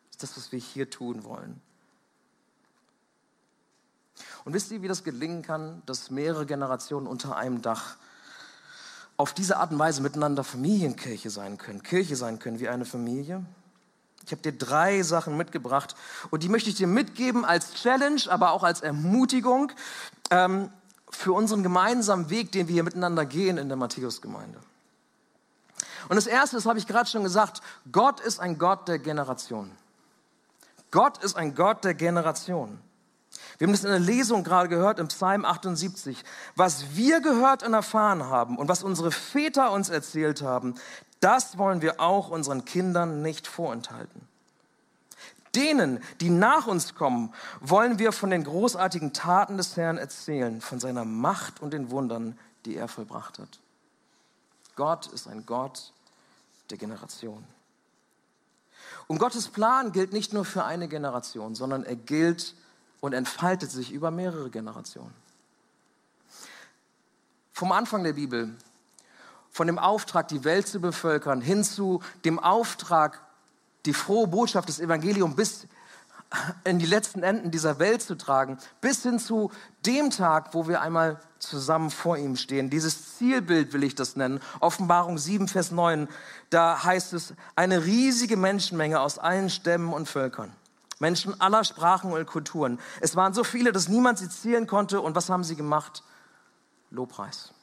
Das 0.08 0.12
ist 0.16 0.24
das, 0.24 0.38
was 0.38 0.51
wir 0.54 0.60
hier 0.60 0.90
tun 0.90 1.25
wollen. 1.25 1.62
Und 4.46 4.54
wisst 4.54 4.72
ihr, 4.72 4.82
wie 4.82 4.88
das 4.88 5.04
gelingen 5.04 5.42
kann, 5.42 5.84
dass 5.86 6.12
mehrere 6.12 6.46
Generationen 6.46 7.08
unter 7.08 7.36
einem 7.36 7.62
Dach 7.62 7.98
auf 9.18 9.34
diese 9.34 9.58
Art 9.58 9.72
und 9.74 9.80
Weise 9.80 10.01
miteinander 10.01 10.46
Familienkirche 10.46 11.30
sein 11.30 11.58
können, 11.58 11.84
Kirche 11.84 12.16
sein 12.16 12.40
können 12.40 12.62
wie 12.62 12.70
eine 12.70 12.86
Familie? 12.86 13.46
Ich 14.25 14.32
habe 14.32 14.44
dir 14.44 14.54
drei 14.54 15.04
Sachen 15.04 15.36
mitgebracht 15.36 15.96
und 16.30 16.42
die 16.42 16.50
möchte 16.50 16.70
ich 16.70 16.75
dir 16.75 16.88
mitgeben 16.88 17.44
als 17.44 17.74
Challenge, 17.74 18.22
aber 18.30 18.51
auch 18.51 18.63
als 18.63 18.80
Ermutigung 18.80 19.74
ähm, 20.30 20.70
für 21.12 21.34
unseren 21.34 21.63
gemeinsamen 21.63 22.30
Weg, 22.30 22.51
den 22.51 22.68
wir 22.68 22.74
hier 22.74 22.84
miteinander 22.84 23.25
gehen 23.25 23.58
in 23.58 23.68
der 23.68 23.77
Matthäusgemeinde. 23.77 24.60
Und 26.10 26.15
das 26.15 26.27
Erste, 26.27 26.56
das 26.56 26.65
habe 26.65 26.80
ich 26.80 26.88
gerade 26.88 27.10
schon 27.10 27.24
gesagt, 27.24 27.62
Gott 27.91 28.20
ist 28.20 28.39
ein 28.39 28.58
Gott 28.58 28.88
der 28.88 29.00
Generation. 29.00 29.72
Gott 30.89 31.24
ist 31.24 31.36
ein 31.36 31.56
Gott 31.56 31.84
der 31.84 31.94
Generation. 31.94 32.80
Wir 33.58 33.68
haben 33.68 33.74
das 33.74 33.84
in 33.84 33.91
der 33.91 34.00
Lesung 34.00 34.44
gerade 34.44 34.68
gehört 34.68 35.00
im 35.00 35.08
Psalm 35.08 35.46
78. 35.46 36.24
Was 36.56 36.96
wir 36.96 37.22
gehört 37.22 37.63
und 37.63 37.74
erfahren 37.74 38.25
haben 38.25 38.58
und 38.58 38.68
was 38.68 38.84
unsere 38.84 39.12
Väter 39.12 39.72
uns 39.72 39.89
erzählt 39.89 40.41
haben, 40.41 40.75
das 41.20 41.58
wollen 41.58 41.82
wir 41.82 42.00
auch 42.00 42.30
unseren 42.30 42.65
Kindern 42.65 43.22
nicht 43.22 43.48
vorenthalten. 43.48 44.27
Denen, 45.55 46.01
die 46.22 46.29
nach 46.29 46.67
uns 46.67 46.96
kommen, 46.96 47.34
wollen 47.60 48.00
wir 48.00 48.12
von 48.12 48.29
den 48.29 48.43
großartigen 48.43 49.13
Taten 49.13 49.58
des 49.58 49.75
Herrn 49.75 49.98
erzählen, 49.98 50.62
von 50.62 50.79
seiner 50.79 51.03
Macht 51.03 51.62
und 51.62 51.72
den 51.72 51.91
Wundern, 51.91 52.38
die 52.65 52.75
er 52.75 52.88
vollbracht 52.88 53.39
hat. 53.39 53.60
Gott 54.75 55.08
ist 55.08 55.27
ein 55.27 55.46
Gott 55.46 55.91
der 56.70 56.77
Generation. 56.77 57.43
Und 59.08 59.17
Gottes 59.17 59.50
Plan 59.50 59.91
gilt 59.91 60.13
nicht 60.13 60.31
nur 60.31 60.46
für 60.46 60.63
eine 60.63 60.88
Generation, 60.88 61.53
sondern 61.53 61.84
er 61.84 61.98
gilt 61.98 62.55
und 63.01 63.13
entfaltet 63.13 63.70
sich 63.72 63.91
über 63.91 64.10
mehrere 64.10 64.50
Generationen. 64.50 65.13
Vom 67.51 67.74
Anfang 67.74 68.03
der 68.03 68.13
Bibel, 68.13 68.55
von 69.50 69.67
dem 69.67 69.77
Auftrag, 69.77 70.29
die 70.29 70.46
Welt 70.46 70.67
zu 70.67 70.79
bevölkern, 70.79 71.41
hin 71.41 71.63
zu 71.63 72.01
dem 72.24 72.39
Auftrag, 72.39 73.22
die 73.86 73.94
frohe 73.94 74.28
Botschaft 74.28 74.70
des 74.70 74.80
Evangeliums 74.80 75.36
bis 75.36 75.68
in 76.64 76.80
die 76.80 76.86
letzten 76.86 77.24
Enden 77.24 77.52
dieser 77.52 77.78
Welt 77.80 78.02
zu 78.02 78.16
tragen, 78.16 78.58
bis 78.80 79.04
hin 79.04 79.20
zu 79.20 79.52
dem 79.86 80.12
Tag, 80.12 80.54
wo 80.54 80.68
wir 80.68 80.82
einmal 80.82 81.20
zusammen 81.40 81.90
vor 81.90 82.18
ihm 82.18 82.38
stehen. 82.38 82.70
Dieses 82.70 83.18
Zielbild 83.18 83.74
will 83.74 83.84
ich 83.84 83.96
das 83.96 84.16
nennen. 84.16 84.40
Offenbarung 84.62 85.18
7, 85.18 85.50
Vers 85.50 85.72
9, 85.72 86.08
da 86.50 86.84
heißt 86.84 87.14
es, 87.14 87.34
eine 87.56 87.84
riesige 87.84 88.38
Menschenmenge 88.38 89.02
aus 89.02 89.20
allen 89.20 89.50
Stämmen 89.50 89.92
und 89.92 90.08
Völkern. 90.08 90.54
Menschen 91.00 91.40
aller 91.42 91.64
Sprachen 91.64 92.14
und 92.14 92.26
Kulturen. 92.28 92.80
Es 93.02 93.16
waren 93.16 93.34
so 93.34 93.44
viele, 93.44 93.72
dass 93.72 93.90
niemand 93.90 94.20
sie 94.20 94.30
zählen 94.30 94.68
konnte. 94.68 95.02
Und 95.02 95.16
was 95.16 95.30
haben 95.30 95.44
sie 95.44 95.56
gemacht? 95.56 96.04
Lobpreis. 96.92 97.54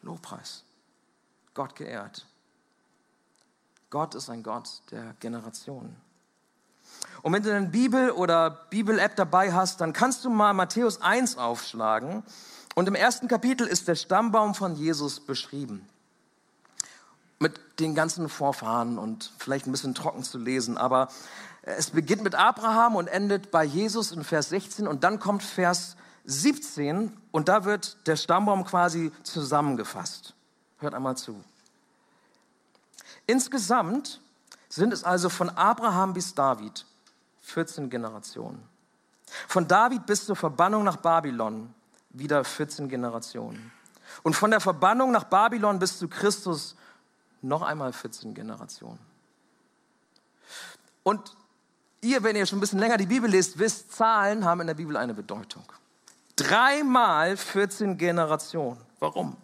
Lobpreis. 0.00 0.62
Gott 1.54 1.74
geehrt. 1.74 2.24
Gott 3.94 4.16
ist 4.16 4.28
ein 4.28 4.42
Gott 4.42 4.82
der 4.90 5.14
Generationen. 5.20 5.94
Und 7.22 7.32
wenn 7.32 7.44
du 7.44 7.54
eine 7.54 7.68
Bibel 7.68 8.10
oder 8.10 8.50
Bibel-App 8.50 9.14
dabei 9.14 9.52
hast, 9.52 9.80
dann 9.80 9.92
kannst 9.92 10.24
du 10.24 10.30
mal 10.30 10.52
Matthäus 10.52 11.00
1 11.00 11.38
aufschlagen. 11.38 12.24
Und 12.74 12.88
im 12.88 12.96
ersten 12.96 13.28
Kapitel 13.28 13.68
ist 13.68 13.86
der 13.86 13.94
Stammbaum 13.94 14.56
von 14.56 14.74
Jesus 14.74 15.20
beschrieben. 15.20 15.88
Mit 17.38 17.60
den 17.78 17.94
ganzen 17.94 18.28
Vorfahren 18.28 18.98
und 18.98 19.32
vielleicht 19.38 19.68
ein 19.68 19.70
bisschen 19.70 19.94
trocken 19.94 20.24
zu 20.24 20.38
lesen. 20.38 20.76
Aber 20.76 21.06
es 21.62 21.90
beginnt 21.90 22.24
mit 22.24 22.34
Abraham 22.34 22.96
und 22.96 23.06
endet 23.06 23.52
bei 23.52 23.62
Jesus 23.62 24.10
in 24.10 24.24
Vers 24.24 24.48
16 24.48 24.88
und 24.88 25.04
dann 25.04 25.20
kommt 25.20 25.44
Vers 25.44 25.94
17 26.24 27.16
und 27.30 27.48
da 27.48 27.64
wird 27.64 27.96
der 28.08 28.16
Stammbaum 28.16 28.64
quasi 28.64 29.12
zusammengefasst. 29.22 30.34
Hört 30.78 30.94
einmal 30.94 31.16
zu. 31.16 31.44
Insgesamt 33.26 34.20
sind 34.68 34.92
es 34.92 35.04
also 35.04 35.28
von 35.28 35.50
Abraham 35.50 36.12
bis 36.12 36.34
David 36.34 36.84
14 37.42 37.88
Generationen. 37.90 38.62
Von 39.48 39.66
David 39.66 40.06
bis 40.06 40.26
zur 40.26 40.36
Verbannung 40.36 40.84
nach 40.84 40.96
Babylon 40.96 41.72
wieder 42.10 42.44
14 42.44 42.88
Generationen. 42.88 43.72
Und 44.22 44.34
von 44.34 44.50
der 44.50 44.60
Verbannung 44.60 45.10
nach 45.10 45.24
Babylon 45.24 45.78
bis 45.78 45.98
zu 45.98 46.08
Christus 46.08 46.76
noch 47.42 47.62
einmal 47.62 47.92
14 47.92 48.34
Generationen. 48.34 48.98
Und 51.02 51.36
Ihr, 52.04 52.22
wenn 52.22 52.36
ihr 52.36 52.44
schon 52.44 52.58
ein 52.58 52.60
bisschen 52.60 52.80
länger 52.80 52.98
die 52.98 53.06
Bibel 53.06 53.30
lest, 53.30 53.58
wisst, 53.58 53.92
Zahlen 53.92 54.44
haben 54.44 54.60
in 54.60 54.66
der 54.66 54.74
Bibel 54.74 54.94
eine 54.94 55.14
Bedeutung. 55.14 55.64
Dreimal 56.36 57.34
14 57.34 57.96
Generationen. 57.96 58.78
Warum? 58.98 59.38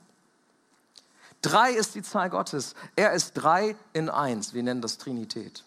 Drei 1.42 1.72
ist 1.72 1.94
die 1.94 2.02
Zahl 2.02 2.30
Gottes. 2.30 2.74
Er 2.96 3.12
ist 3.12 3.32
drei 3.34 3.76
in 3.92 4.10
eins. 4.10 4.52
Wir 4.52 4.62
nennen 4.62 4.82
das 4.82 4.98
Trinität. 4.98 5.64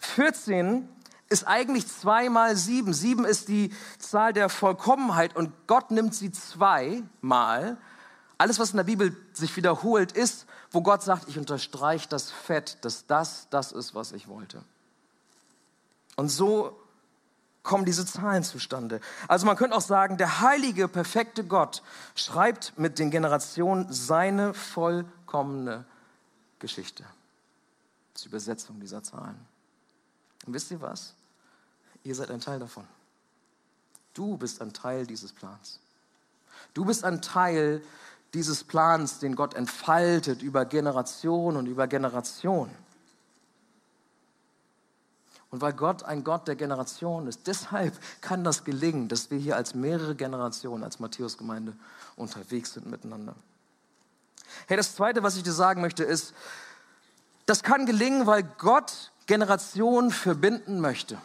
14 0.00 0.88
ist 1.28 1.46
eigentlich 1.46 1.86
zwei 1.86 2.28
mal 2.28 2.56
sieben. 2.56 2.92
Sieben 2.92 3.24
ist 3.24 3.48
die 3.48 3.72
Zahl 3.98 4.32
der 4.32 4.48
Vollkommenheit 4.48 5.36
und 5.36 5.52
Gott 5.66 5.90
nimmt 5.90 6.14
sie 6.14 6.30
zweimal. 6.30 7.78
Alles, 8.38 8.58
was 8.58 8.70
in 8.70 8.78
der 8.78 8.84
Bibel 8.84 9.16
sich 9.32 9.56
wiederholt, 9.56 10.12
ist, 10.12 10.46
wo 10.70 10.82
Gott 10.82 11.02
sagt, 11.02 11.28
ich 11.28 11.38
unterstreiche 11.38 12.08
das 12.08 12.30
Fett, 12.30 12.78
dass 12.84 13.06
das 13.06 13.48
das 13.50 13.72
ist, 13.72 13.94
was 13.94 14.12
ich 14.12 14.28
wollte. 14.28 14.62
Und 16.16 16.28
so 16.28 16.80
kommen 17.62 17.84
diese 17.84 18.06
Zahlen 18.06 18.42
zustande. 18.42 19.00
Also 19.28 19.46
man 19.46 19.56
könnte 19.56 19.76
auch 19.76 19.82
sagen, 19.82 20.16
der 20.16 20.40
heilige, 20.40 20.88
perfekte 20.88 21.44
Gott 21.44 21.82
schreibt 22.14 22.78
mit 22.78 22.98
den 22.98 23.10
Generationen 23.10 23.92
seine 23.92 24.54
vollkommene 24.54 25.84
Geschichte. 26.58 27.04
Das 28.14 28.22
die 28.22 28.28
Übersetzung 28.28 28.80
dieser 28.80 29.02
Zahlen. 29.02 29.38
Und 30.46 30.54
wisst 30.54 30.70
ihr 30.70 30.80
was? 30.80 31.14
Ihr 32.02 32.14
seid 32.14 32.30
ein 32.30 32.40
Teil 32.40 32.58
davon. 32.58 32.86
Du 34.14 34.36
bist 34.36 34.60
ein 34.60 34.72
Teil 34.72 35.06
dieses 35.06 35.32
Plans. 35.32 35.80
Du 36.74 36.84
bist 36.84 37.04
ein 37.04 37.22
Teil 37.22 37.82
dieses 38.34 38.64
Plans, 38.64 39.18
den 39.18 39.34
Gott 39.36 39.54
entfaltet 39.54 40.42
über 40.42 40.64
Generation 40.64 41.56
und 41.56 41.66
über 41.66 41.86
Generation. 41.86 42.70
Und 45.50 45.60
weil 45.60 45.72
Gott 45.72 46.04
ein 46.04 46.22
Gott 46.22 46.46
der 46.46 46.54
Generation 46.54 47.26
ist, 47.26 47.46
deshalb 47.46 47.98
kann 48.20 48.44
das 48.44 48.64
gelingen, 48.64 49.08
dass 49.08 49.30
wir 49.30 49.38
hier 49.38 49.56
als 49.56 49.74
mehrere 49.74 50.14
Generationen, 50.14 50.84
als 50.84 51.00
Matthäus-Gemeinde 51.00 51.74
unterwegs 52.16 52.74
sind 52.74 52.86
miteinander. 52.86 53.34
Hey, 54.66 54.76
das 54.76 54.94
Zweite, 54.94 55.22
was 55.22 55.36
ich 55.36 55.42
dir 55.42 55.52
sagen 55.52 55.80
möchte, 55.80 56.04
ist, 56.04 56.34
das 57.46 57.62
kann 57.62 57.86
gelingen, 57.86 58.26
weil 58.26 58.44
Gott 58.58 59.10
Generationen 59.26 60.10
verbinden 60.12 60.80
möchte. 60.80 61.18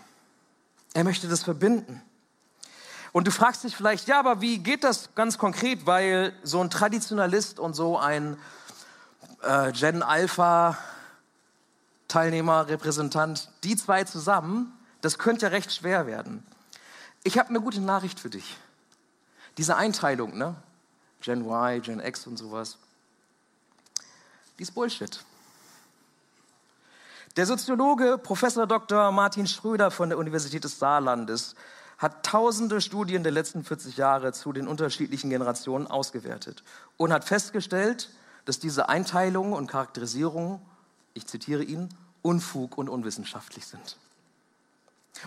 Er 0.94 1.03
möchte 1.03 1.27
das 1.27 1.44
verbinden. 1.44 2.01
Und 3.12 3.27
du 3.27 3.32
fragst 3.32 3.63
dich 3.63 3.75
vielleicht, 3.75 4.08
ja, 4.08 4.20
aber 4.20 4.41
wie 4.41 4.60
geht 4.60 4.84
das 4.84 5.10
ganz 5.15 5.38
konkret? 5.38 5.86
Weil 5.86 6.34
so 6.44 6.62
ein 6.62 6.70
Traditionalist 6.70 7.60
und 7.60 7.74
so 7.74 7.98
ein 7.98 8.38
äh, 9.41 9.72
Gen 9.72 10.03
Alpha 10.03 10.77
Teilnehmer, 12.16 12.70
Repräsentant, 12.70 13.50
die 13.66 13.76
zwei 13.76 14.06
zusammen, 14.06 14.72
das 15.02 15.18
könnte 15.18 15.48
ja 15.48 15.50
recht 15.50 15.74
schwer 15.74 16.08
werden. 16.08 16.46
Ich 17.24 17.38
habe 17.38 17.50
eine 17.50 17.60
gute 17.60 17.82
Nachricht 17.82 18.22
für 18.22 18.30
dich. 18.30 18.56
Diese 19.58 19.76
Einteilung, 19.76 20.38
ne? 20.38 20.56
Gen 21.20 21.42
Y, 21.42 21.82
Gen 21.82 22.00
X 22.00 22.26
und 22.26 22.38
sowas, 22.38 22.78
die 24.58 24.64
ist 24.64 24.74
Bullshit. 24.74 25.26
Der 27.36 27.46
Soziologe 27.46 28.18
Professor 28.18 28.66
Dr. 28.66 29.12
Martin 29.12 29.46
Schröder 29.46 29.92
von 29.92 30.08
der 30.08 30.18
Universität 30.18 30.64
des 30.64 30.80
Saarlandes 30.80 31.54
hat 31.98 32.26
tausende 32.26 32.80
Studien 32.80 33.24
der 33.24 33.34
letzten 33.34 33.66
40 33.66 33.98
Jahre 33.98 34.32
zu 34.32 34.54
den 34.54 34.70
unterschiedlichen 34.70 35.30
Generationen 35.30 35.88
ausgewertet 35.88 36.64
und 36.96 37.12
hat 37.12 37.26
festgestellt, 37.26 38.10
dass 38.46 38.60
diese 38.60 38.88
Einteilungen 38.88 39.52
und 39.52 39.68
Charakterisierungen, 39.68 40.62
ich 41.14 41.28
zitiere 41.28 41.64
ihn, 41.64 41.90
Unfug 42.25 42.77
und 42.77 42.89
unwissenschaftlich 42.89 43.65
sind. 43.65 43.98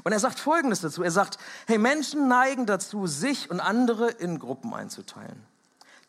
Und 0.05 0.13
er 0.13 0.19
sagt 0.19 0.39
Folgendes 0.39 0.81
dazu. 0.81 1.03
Er 1.03 1.11
sagt, 1.11 1.39
hey, 1.67 1.79
Menschen 1.79 2.29
neigen 2.29 2.67
dazu, 2.67 3.07
sich 3.07 3.51
und 3.51 3.61
andere 3.61 4.11
in 4.11 4.39
Gruppen 4.39 4.75
einzuteilen. 4.75 5.43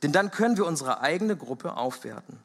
Denn 0.03 0.11
dann 0.11 0.31
können 0.31 0.57
wir 0.57 0.65
unsere 0.65 1.01
eigene 1.01 1.37
Gruppe 1.37 1.77
aufwerten. 1.77 2.39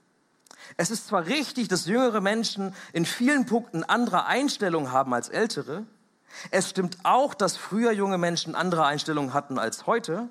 Es 0.77 0.91
ist 0.91 1.09
zwar 1.09 1.27
richtig, 1.27 1.69
dass 1.69 1.87
jüngere 1.87 2.21
Menschen 2.21 2.75
in 2.93 3.05
vielen 3.05 3.47
Punkten 3.47 3.85
andere 3.85 4.27
Einstellungen 4.27 4.93
haben 4.93 5.13
als 5.13 5.29
ältere, 5.29 5.85
es 6.51 6.71
stimmt 6.71 6.99
auch, 7.05 7.35
dass 7.35 7.57
früher 7.57 7.93
junge 7.93 8.19
Menschen 8.19 8.55
andere 8.55 8.85
Einstellungen 8.85 9.35
hatten 9.35 9.59
als 9.59 9.87
heute, 9.87 10.29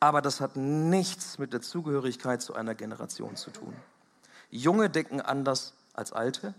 aber 0.00 0.20
das 0.20 0.40
hat 0.40 0.56
nichts 0.56 1.38
mit 1.38 1.52
der 1.52 1.62
Zugehörigkeit 1.62 2.42
zu 2.42 2.54
einer 2.54 2.74
Generation 2.74 3.36
zu 3.36 3.50
tun. 3.50 3.74
Junge 4.50 4.90
denken 4.90 5.20
anders 5.20 5.74
als 5.94 6.12
alte, 6.12 6.54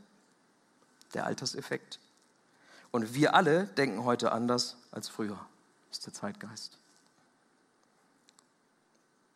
der 1.13 1.25
Alterseffekt. 1.25 2.00
Und 2.91 3.13
wir 3.13 3.34
alle 3.34 3.65
denken 3.65 4.03
heute 4.03 4.32
anders 4.32 4.77
als 4.91 5.10
früher, 5.10 5.39
das 5.89 6.00
ist 6.00 6.05
der 6.05 6.13
Zeitgeist. 6.13 6.77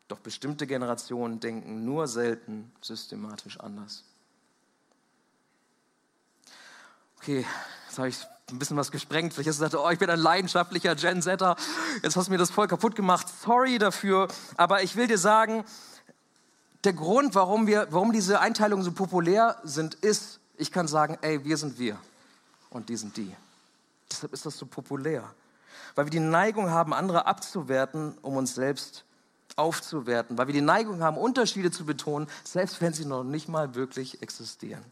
Doch 0.08 0.20
bestimmte 0.20 0.68
Generationen 0.68 1.40
denken 1.40 1.84
nur 1.84 2.08
selten 2.08 2.72
systematisch 2.82 3.60
anders. 3.60 4.04
Okay, 7.18 7.46
jetzt 7.88 7.98
habe 7.98 8.10
ich 8.10 8.18
ein 8.50 8.60
bisschen 8.60 8.78
was 8.78 8.92
gesprengt. 8.92 9.34
Vielleicht 9.34 9.50
hast 9.50 9.60
du 9.60 9.66
gesagt, 9.66 9.84
oh, 9.84 9.90
ich 9.90 10.00
bin 10.00 10.10
ein 10.10 10.20
leidenschaftlicher 10.20 10.96
Gen 10.96 11.22
Setter. 11.22 11.58
Jetzt 12.04 12.16
hast 12.16 12.28
du 12.28 12.32
mir 12.32 12.38
das 12.38 12.52
voll 12.52 12.68
kaputt 12.68 12.96
gemacht. 12.96 13.28
Sorry 13.28 13.78
dafür. 13.78 14.30
Aber 14.56 14.84
ich 14.84 14.96
will 14.96 15.08
dir 15.08 15.18
sagen, 15.18 15.66
der 16.86 16.94
Grund, 16.94 17.36
warum, 17.36 17.68
wir, 17.68 17.88
warum 17.90 18.14
diese 18.14 18.40
Einteilungen 18.40 18.84
so 18.84 18.94
populär 18.94 19.58
sind, 19.64 19.96
ist, 19.96 20.40
ich 20.58 20.72
kann 20.72 20.88
sagen, 20.88 21.18
ey, 21.22 21.44
wir 21.44 21.58
sind 21.58 21.80
wir 21.80 21.98
und 22.70 22.90
die 22.90 22.98
sind 22.98 23.16
die. 23.16 23.34
Deshalb 24.10 24.34
ist 24.34 24.46
das 24.46 24.58
so 24.58 24.66
populär. 24.66 25.24
Weil 25.96 26.06
wir 26.06 26.12
die 26.12 26.20
Neigung 26.20 26.70
haben, 26.70 26.94
andere 26.94 27.26
abzuwerten, 27.26 28.18
um 28.22 28.36
uns 28.36 28.56
selbst 28.56 29.04
aufzuwerten. 29.56 30.38
Weil 30.38 30.48
wir 30.48 30.54
die 30.54 30.62
Neigung 30.62 31.02
haben, 31.02 31.18
Unterschiede 31.18 31.72
zu 31.72 31.86
betonen, 31.86 32.28
selbst 32.44 32.82
wenn 32.82 32.94
sie 32.94 33.06
noch 33.06 33.24
nicht 33.24 33.48
mal 33.48 33.76
wirklich 33.76 34.22
existieren. 34.22 34.84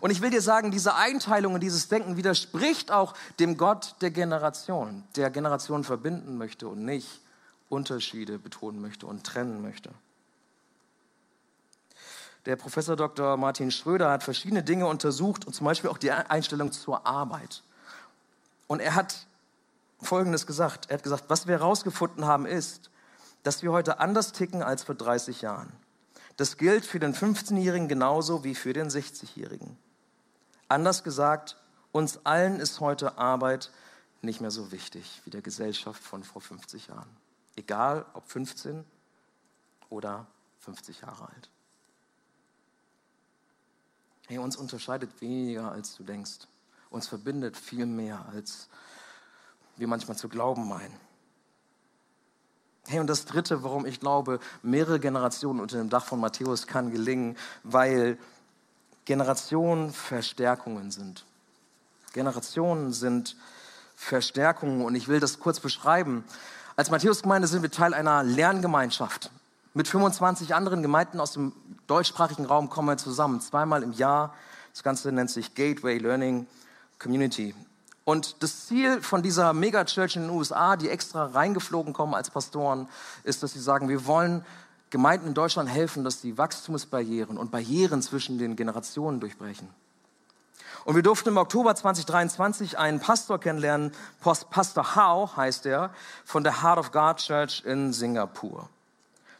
Und 0.00 0.10
ich 0.10 0.20
will 0.20 0.30
dir 0.30 0.42
sagen, 0.42 0.70
diese 0.70 0.94
Einteilung 0.94 1.54
und 1.54 1.60
dieses 1.60 1.88
Denken 1.88 2.16
widerspricht 2.16 2.92
auch 2.92 3.14
dem 3.40 3.56
Gott 3.56 3.96
der 4.00 4.10
Generation, 4.10 5.02
der 5.16 5.30
Generationen 5.30 5.82
verbinden 5.82 6.38
möchte 6.38 6.68
und 6.68 6.84
nicht 6.84 7.20
Unterschiede 7.68 8.38
betonen 8.38 8.80
möchte 8.80 9.06
und 9.06 9.24
trennen 9.24 9.62
möchte. 9.62 9.90
Der 12.46 12.56
Professor 12.56 12.96
Dr. 12.96 13.36
Martin 13.36 13.70
Schröder 13.70 14.10
hat 14.10 14.22
verschiedene 14.22 14.62
Dinge 14.62 14.86
untersucht 14.86 15.46
und 15.46 15.54
zum 15.54 15.64
Beispiel 15.64 15.88
auch 15.90 15.98
die 15.98 16.10
Einstellung 16.10 16.72
zur 16.72 17.06
Arbeit. 17.06 17.62
Und 18.66 18.80
er 18.80 18.94
hat 18.94 19.26
Folgendes 20.00 20.46
gesagt. 20.46 20.90
Er 20.90 20.98
hat 20.98 21.02
gesagt, 21.02 21.24
was 21.28 21.46
wir 21.46 21.58
herausgefunden 21.58 22.26
haben 22.26 22.46
ist, 22.46 22.90
dass 23.42 23.62
wir 23.62 23.72
heute 23.72 23.98
anders 23.98 24.32
ticken 24.32 24.62
als 24.62 24.82
vor 24.82 24.94
30 24.94 25.42
Jahren. 25.42 25.72
Das 26.36 26.56
gilt 26.56 26.84
für 26.84 26.98
den 26.98 27.14
15-Jährigen 27.14 27.88
genauso 27.88 28.44
wie 28.44 28.54
für 28.54 28.72
den 28.72 28.88
60-Jährigen. 28.88 29.78
Anders 30.68 31.04
gesagt, 31.04 31.56
uns 31.92 32.26
allen 32.26 32.58
ist 32.60 32.80
heute 32.80 33.18
Arbeit 33.18 33.70
nicht 34.20 34.40
mehr 34.40 34.50
so 34.50 34.72
wichtig 34.72 35.22
wie 35.24 35.30
der 35.30 35.42
Gesellschaft 35.42 36.02
von 36.02 36.24
vor 36.24 36.42
50 36.42 36.88
Jahren. 36.88 37.08
Egal 37.56 38.04
ob 38.14 38.28
15 38.28 38.84
oder 39.90 40.26
50 40.60 41.02
Jahre 41.02 41.28
alt. 41.28 41.50
Hey, 44.26 44.38
uns 44.38 44.56
unterscheidet 44.56 45.20
weniger, 45.20 45.70
als 45.70 45.96
du 45.96 46.02
denkst. 46.02 46.46
Uns 46.90 47.06
verbindet 47.06 47.56
viel 47.56 47.86
mehr, 47.86 48.24
als 48.32 48.68
wir 49.76 49.86
manchmal 49.86 50.16
zu 50.16 50.28
glauben 50.28 50.68
meinen. 50.68 50.94
Hey, 52.86 53.00
und 53.00 53.06
das 53.06 53.24
Dritte, 53.24 53.62
warum 53.62 53.86
ich 53.86 54.00
glaube, 54.00 54.40
mehrere 54.62 55.00
Generationen 55.00 55.60
unter 55.60 55.78
dem 55.78 55.90
Dach 55.90 56.04
von 56.04 56.20
Matthäus 56.20 56.66
kann 56.66 56.90
gelingen, 56.90 57.36
weil 57.62 58.18
Generationen 59.04 59.92
Verstärkungen 59.92 60.90
sind. 60.90 61.24
Generationen 62.12 62.92
sind 62.92 63.36
Verstärkungen 63.96 64.82
und 64.82 64.94
ich 64.94 65.08
will 65.08 65.20
das 65.20 65.38
kurz 65.38 65.60
beschreiben. 65.60 66.24
Als 66.76 66.90
Matthäusgemeinde 66.90 67.48
sind 67.48 67.62
wir 67.62 67.70
Teil 67.70 67.92
einer 67.92 68.22
Lerngemeinschaft. 68.22 69.30
Mit 69.76 69.88
25 69.88 70.54
anderen 70.54 70.82
Gemeinden 70.82 71.18
aus 71.18 71.32
dem 71.32 71.52
deutschsprachigen 71.88 72.46
Raum 72.46 72.70
kommen 72.70 72.86
wir 72.86 72.96
zusammen, 72.96 73.40
zweimal 73.40 73.82
im 73.82 73.92
Jahr. 73.92 74.32
Das 74.72 74.84
Ganze 74.84 75.10
nennt 75.10 75.30
sich 75.30 75.56
Gateway 75.56 75.98
Learning 75.98 76.46
Community. 77.00 77.56
Und 78.04 78.40
das 78.44 78.66
Ziel 78.66 79.02
von 79.02 79.24
dieser 79.24 79.52
Megachurch 79.52 80.14
in 80.14 80.22
den 80.22 80.30
USA, 80.30 80.76
die 80.76 80.88
extra 80.88 81.26
reingeflogen 81.26 81.92
kommen 81.92 82.14
als 82.14 82.30
Pastoren, 82.30 82.88
ist, 83.24 83.42
dass 83.42 83.52
sie 83.52 83.58
sagen, 83.58 83.88
wir 83.88 84.06
wollen 84.06 84.44
Gemeinden 84.90 85.26
in 85.26 85.34
Deutschland 85.34 85.68
helfen, 85.68 86.04
dass 86.04 86.20
die 86.20 86.38
Wachstumsbarrieren 86.38 87.36
und 87.36 87.50
Barrieren 87.50 88.00
zwischen 88.00 88.38
den 88.38 88.54
Generationen 88.54 89.18
durchbrechen. 89.18 89.68
Und 90.84 90.94
wir 90.94 91.02
durften 91.02 91.30
im 91.30 91.36
Oktober 91.36 91.74
2023 91.74 92.78
einen 92.78 93.00
Pastor 93.00 93.40
kennenlernen, 93.40 93.90
Pastor 94.20 94.94
Hao 94.94 95.36
heißt 95.36 95.66
er, 95.66 95.90
von 96.24 96.44
der 96.44 96.62
Heart 96.62 96.78
of 96.78 96.92
God 96.92 97.16
Church 97.16 97.64
in 97.64 97.92
Singapur. 97.92 98.68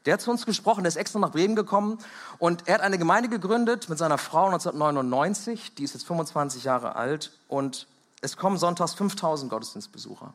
Der 0.05 0.15
hat 0.15 0.21
zu 0.21 0.31
uns 0.31 0.45
gesprochen, 0.45 0.85
der 0.85 0.89
ist 0.89 0.97
extra 0.97 1.19
nach 1.19 1.31
Bremen 1.31 1.57
gekommen 1.57 1.99
und 2.39 2.69
er 2.69 2.75
hat 2.75 2.81
eine 2.83 2.99
Gemeinde 2.99 3.29
gegründet 3.29 3.89
mit 3.89 3.99
seiner 3.99 4.19
Frau 4.19 4.47
1999, 4.47 5.75
die 5.77 5.85
ist 5.85 5.95
jetzt 5.95 6.07
25 6.07 6.65
Jahre 6.65 6.97
alt 6.97 7.33
und 7.49 7.87
es 8.21 8.37
kommen 8.37 8.59
sonntags 8.59 8.95
5000 8.95 9.51
Gottesdienstbesucher. 9.51 10.33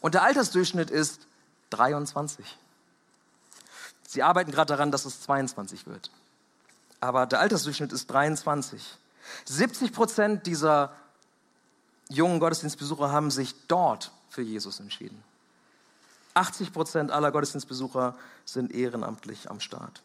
Und 0.00 0.14
der 0.14 0.22
Altersdurchschnitt 0.22 0.90
ist 0.90 1.26
23. 1.70 2.44
Sie 4.06 4.22
arbeiten 4.22 4.50
gerade 4.50 4.68
daran, 4.68 4.90
dass 4.90 5.04
es 5.04 5.22
22 5.22 5.86
wird. 5.86 6.10
Aber 7.00 7.26
der 7.26 7.40
Altersdurchschnitt 7.40 7.92
ist 7.92 8.10
23. 8.10 8.98
70 9.46 9.92
Prozent 9.92 10.46
dieser 10.46 10.92
jungen 12.08 12.40
Gottesdienstbesucher 12.40 13.10
haben 13.10 13.30
sich 13.30 13.54
dort 13.68 14.12
für 14.28 14.42
Jesus 14.42 14.80
entschieden. 14.80 15.22
80 16.34 16.72
Prozent 16.72 17.10
aller 17.10 17.30
Gottesdienstbesucher 17.30 18.16
sind 18.44 18.72
ehrenamtlich 18.72 19.50
am 19.50 19.60
Start. 19.60 20.02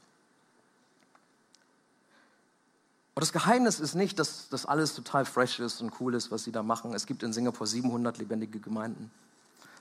Und 3.15 3.21
das 3.21 3.33
Geheimnis 3.33 3.79
ist 3.79 3.95
nicht, 3.95 4.19
dass 4.19 4.47
das 4.49 4.65
alles 4.65 4.93
total 4.93 5.25
fresh 5.25 5.59
ist 5.59 5.81
und 5.81 5.91
cool 5.99 6.13
ist, 6.13 6.29
was 6.29 6.43
sie 6.43 6.51
da 6.51 6.61
machen. 6.61 6.93
Es 6.93 7.07
gibt 7.07 7.23
in 7.23 7.33
Singapur 7.33 7.65
700 7.65 8.19
lebendige 8.19 8.59
Gemeinden. 8.59 9.09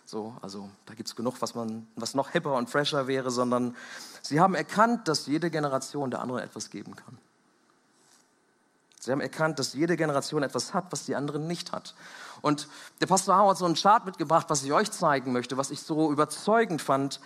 So, 0.07 0.37
also 0.41 0.71
da 0.87 0.95
gibt 0.95 1.09
es 1.09 1.17
genug, 1.17 1.35
was, 1.41 1.55
man, 1.55 1.87
was 1.97 2.15
noch 2.15 2.31
hipper 2.31 2.55
und 2.55 2.71
fresher 2.71 3.09
wäre, 3.09 3.31
sondern 3.31 3.77
sie 4.23 4.41
haben 4.41 4.55
erkannt, 4.55 5.09
dass 5.09 5.27
jede 5.27 5.51
Generation 5.51 6.11
der 6.11 6.23
anderen 6.23 6.43
etwas 6.43 6.71
geben 6.71 6.97
kann. 6.97 7.19
Sie 9.01 9.13
haben 9.13 9.21
erkannt, 9.21 9.59
dass 9.59 9.75
jede 9.75 9.97
Generation 9.97 10.43
etwas 10.43 10.73
hat, 10.73 10.87
was 10.91 11.05
die 11.05 11.15
andere 11.15 11.39
nicht 11.39 11.73
hat. 11.73 11.95
Und 12.43 12.69
der 13.01 13.07
Pastor 13.07 13.37
Howard 13.37 13.51
hat 13.51 13.59
so 13.59 13.65
einen 13.65 13.75
Chart 13.75 14.05
mitgebracht, 14.05 14.47
was 14.49 14.63
ich 14.63 14.73
euch 14.73 14.91
zeigen 14.91 15.33
möchte, 15.33 15.57
was 15.57 15.71
ich 15.71 15.81
so 15.81 16.13
überzeugend 16.13 16.83
fand. 16.83 17.21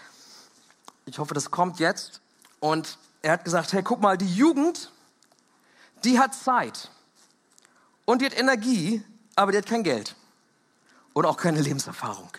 Ich 1.06 1.18
hoffe, 1.18 1.34
das 1.34 1.50
kommt 1.50 1.78
jetzt. 1.78 2.20
Und 2.60 2.98
er 3.22 3.32
hat 3.32 3.44
gesagt, 3.44 3.72
hey, 3.72 3.82
guck 3.82 4.00
mal, 4.00 4.16
die 4.16 4.32
Jugend, 4.32 4.90
die 6.04 6.18
hat 6.18 6.34
Zeit. 6.34 6.90
Und 8.04 8.22
die 8.22 8.26
hat 8.26 8.38
Energie, 8.38 9.02
aber 9.36 9.52
die 9.52 9.58
hat 9.58 9.66
kein 9.66 9.82
Geld. 9.82 10.14
Und 11.12 11.26
auch 11.26 11.36
keine 11.36 11.60
Lebenserfahrung. 11.60 12.30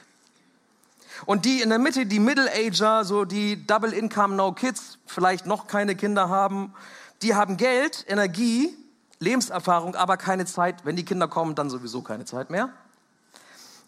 Und 1.26 1.46
die 1.46 1.62
in 1.62 1.70
der 1.70 1.80
Mitte, 1.80 2.06
die 2.06 2.20
Middle-Ager, 2.20 3.06
so 3.06 3.26
die 3.26 3.66
Double 3.68 3.94
Income, 3.94 4.36
No 4.36 4.54
Kids, 4.54 4.98
vielleicht 5.06 5.46
noch 5.46 5.68
keine 5.68 5.96
Kinder 5.96 6.30
haben, 6.30 6.74
die 7.22 7.36
haben 7.36 7.58
Geld, 7.58 8.06
Energie, 8.08 8.76
Lebenserfahrung, 9.22 9.96
aber 9.96 10.18
keine 10.18 10.46
Zeit. 10.46 10.84
Wenn 10.84 10.96
die 10.96 11.06
Kinder 11.06 11.28
kommen, 11.28 11.56
dann 11.56 11.70
sowieso 11.70 12.02
keine 12.02 12.26
Zeit 12.26 12.50
mehr. 12.50 12.70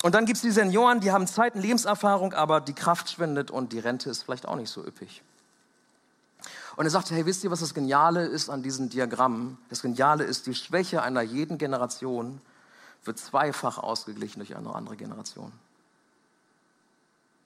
Und 0.04 0.16
dann 0.16 0.26
gibt 0.26 0.38
es 0.38 0.42
die 0.42 0.52
Senioren, 0.52 1.00
die 1.00 1.12
haben 1.12 1.28
Zeit 1.28 1.56
und 1.56 1.62
Lebenserfahrung, 1.62 2.34
aber 2.34 2.62
die 2.62 2.74
Kraft 2.74 3.10
schwindet 3.10 3.50
und 3.52 3.74
die 3.74 3.80
Rente 3.80 4.10
ist 4.10 4.24
vielleicht 4.24 4.48
auch 4.48 4.56
nicht 4.56 4.70
so 4.70 4.86
üppig. 4.86 5.24
Und 6.76 6.86
er 6.86 6.92
sagte, 6.92 7.16
hey, 7.16 7.26
wisst 7.26 7.44
ihr, 7.44 7.52
was 7.52 7.62
das 7.62 7.74
Geniale 7.74 8.26
ist 8.26 8.50
an 8.50 8.64
diesen 8.64 8.90
Diagrammen? 8.90 9.58
Das 9.70 9.82
Geniale 9.82 10.24
ist, 10.24 10.46
die 10.46 10.56
Schwäche 10.56 11.02
einer 11.02 11.22
jeden 11.22 11.58
Generation 11.58 12.42
wird 13.06 13.18
zweifach 13.18 13.78
ausgeglichen 13.78 14.40
durch 14.40 14.56
eine 14.56 14.74
andere 14.74 14.98
Generation. 14.98 15.52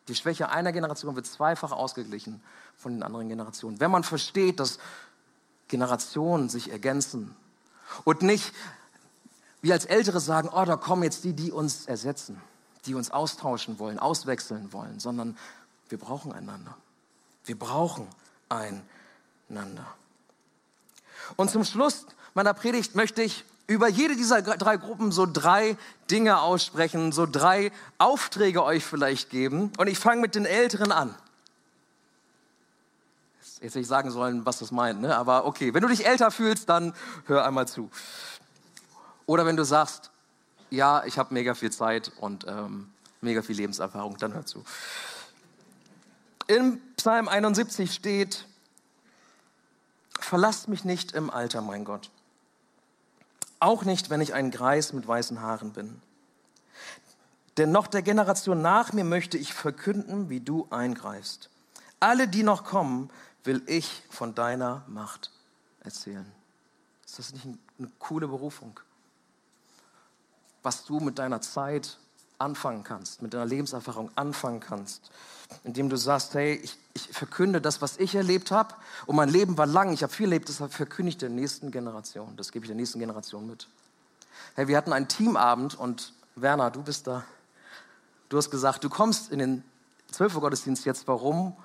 Die 0.08 0.16
Schwäche 0.16 0.50
einer 0.50 0.72
Generation 0.72 1.16
wird 1.16 1.26
zweifach 1.26 1.72
ausgeglichen 1.72 2.42
von 2.76 2.94
den 2.94 3.04
anderen 3.04 3.30
Generationen. 3.30 3.80
Wenn 3.80 3.92
man 3.92 4.04
versteht, 4.04 4.60
dass 4.60 4.80
Generationen 5.68 6.50
sich 6.50 6.72
ergänzen 6.72 7.36
und 8.04 8.22
nicht 8.22 8.54
wir 9.62 9.74
als 9.74 9.86
Ältere 9.86 10.20
sagen, 10.20 10.50
oh, 10.54 10.66
da 10.66 10.76
kommen 10.76 11.04
jetzt 11.04 11.24
die, 11.24 11.34
die 11.34 11.52
uns 11.52 11.86
ersetzen, 11.88 12.42
die 12.86 12.96
uns 12.96 13.12
austauschen 13.12 13.80
wollen, 13.80 14.00
auswechseln 14.00 14.72
wollen, 14.72 15.00
sondern 15.00 15.38
wir 15.90 15.98
brauchen 15.98 16.32
einander. 16.32 16.76
Wir 17.46 17.58
brauchen 17.58 18.08
einander. 18.50 19.86
Und 21.36 21.50
zum 21.50 21.64
Schluss 21.64 22.06
meiner 22.34 22.54
Predigt 22.54 22.96
möchte 22.96 23.24
ich 23.24 23.46
über 23.68 23.90
jede 23.90 24.16
dieser 24.16 24.42
drei 24.42 24.78
Gruppen 24.78 25.12
so 25.12 25.26
drei 25.26 25.78
Dinge 26.10 26.40
aussprechen, 26.40 27.12
so 27.12 27.26
drei 27.26 27.72
Aufträge 27.98 28.64
euch 28.64 28.86
vielleicht 28.86 29.30
geben. 29.30 29.72
Und 29.78 29.88
ich 29.88 30.00
fange 30.00 30.22
mit 30.22 30.36
den 30.36 30.46
Älteren 30.46 30.92
an. 30.92 31.14
Jetzt 33.62 33.72
hätte 33.72 33.80
ich 33.80 33.88
sagen 33.88 34.12
sollen, 34.12 34.46
was 34.46 34.60
das 34.60 34.72
meint, 34.72 35.02
ne? 35.02 35.16
aber 35.16 35.46
okay, 35.46 35.74
wenn 35.74 35.82
du 35.82 35.88
dich 35.88 36.06
älter 36.06 36.32
fühlst, 36.32 36.70
dann 36.70 36.94
hör 37.26 37.46
einmal 37.46 37.68
zu. 37.68 37.90
Oder 39.26 39.46
wenn 39.46 39.58
du 39.58 39.64
sagst, 39.64 40.12
ja, 40.70 41.04
ich 41.06 41.18
habe 41.18 41.34
mega 41.34 41.54
viel 41.54 41.72
Zeit 41.72 42.12
und 42.20 42.46
ähm, 42.48 42.90
mega 43.22 43.42
viel 43.42 43.56
Lebenserfahrung, 43.56 44.18
dann 44.18 44.34
hör 44.34 44.46
zu. 44.46 44.64
In 46.48 46.82
Psalm 46.96 47.28
71 47.28 47.94
steht, 47.94 48.46
verlass 50.20 50.68
mich 50.68 50.86
nicht 50.86 51.14
im 51.14 51.30
Alter, 51.30 51.62
mein 51.62 51.84
Gott 51.84 52.10
auch 53.60 53.84
nicht, 53.84 54.10
wenn 54.10 54.22
ich 54.22 54.34
ein 54.34 54.52
Greis 54.52 54.94
mit 54.94 55.08
weißen 55.08 55.42
Haaren 55.42 55.72
bin. 55.72 56.02
Denn 57.58 57.72
noch 57.72 57.88
der 57.88 58.04
Generation 58.04 58.62
nach 58.62 58.94
mir 58.94 59.04
möchte 59.04 59.38
ich 59.38 59.54
verkünden, 59.54 60.30
wie 60.30 60.40
du 60.40 60.68
eingreifst. 60.70 61.50
Alle, 62.00 62.28
die 62.28 62.44
noch 62.44 62.64
kommen, 62.64 63.10
will 63.44 63.62
ich 63.68 64.04
von 64.10 64.36
deiner 64.36 64.84
Macht 64.88 65.32
erzählen. 65.82 66.26
Ist 67.06 67.20
das 67.20 67.34
nicht 67.34 67.46
eine 67.46 67.90
coole 68.00 68.28
Berufung? 68.28 68.80
Was 70.64 70.86
du 70.86 71.00
mit 71.00 71.18
deiner 71.20 71.42
Zeit 71.42 71.98
anfangen 72.40 72.84
kannst, 72.84 73.22
mit 73.22 73.34
deiner 73.34 73.46
Lebenserfahrung 73.46 74.12
anfangen 74.16 74.60
kannst, 74.60 75.10
indem 75.64 75.90
du 75.90 75.98
sagst, 75.98 76.34
hey, 76.34 76.56
ich, 76.56 76.78
ich 76.94 77.08
verkünde 77.10 77.62
das, 77.62 77.82
was 77.82 77.98
ich 77.98 78.16
erlebt 78.16 78.52
habe 78.52 78.76
und 79.06 79.16
mein 79.16 79.30
Leben 79.30 79.58
war 79.58 79.66
lang, 79.66 79.94
ich 79.94 80.04
habe 80.04 80.14
viel 80.14 80.26
erlebt, 80.26 80.50
deshalb 80.50 80.74
verkünde 80.74 81.10
ich 81.10 81.18
der 81.18 81.30
nächsten 81.30 81.72
Generation, 81.72 82.36
das 82.36 82.52
gebe 82.52 82.66
ich 82.66 82.68
der 82.68 82.76
nächsten 82.76 83.00
Generation 83.00 83.48
mit. 83.48 83.68
Hey, 84.56 84.68
wir 84.68 84.78
hatten 84.78 84.94
einen 84.94 85.08
Teamabend 85.08 85.76
und 85.76 86.14
Werner, 86.36 86.70
du 86.70 86.84
bist 86.84 87.08
da. 87.08 87.24
Du 88.30 88.38
hast 88.38 88.52
gesagt, 88.52 88.84
du 88.84 88.90
kommst 88.90 89.32
in 89.32 89.40
den 89.40 89.64
12 90.12 90.36
Uhr 90.36 90.42
Gottesdienst 90.42 90.86
jetzt, 90.86 91.08
warum? 91.08 91.56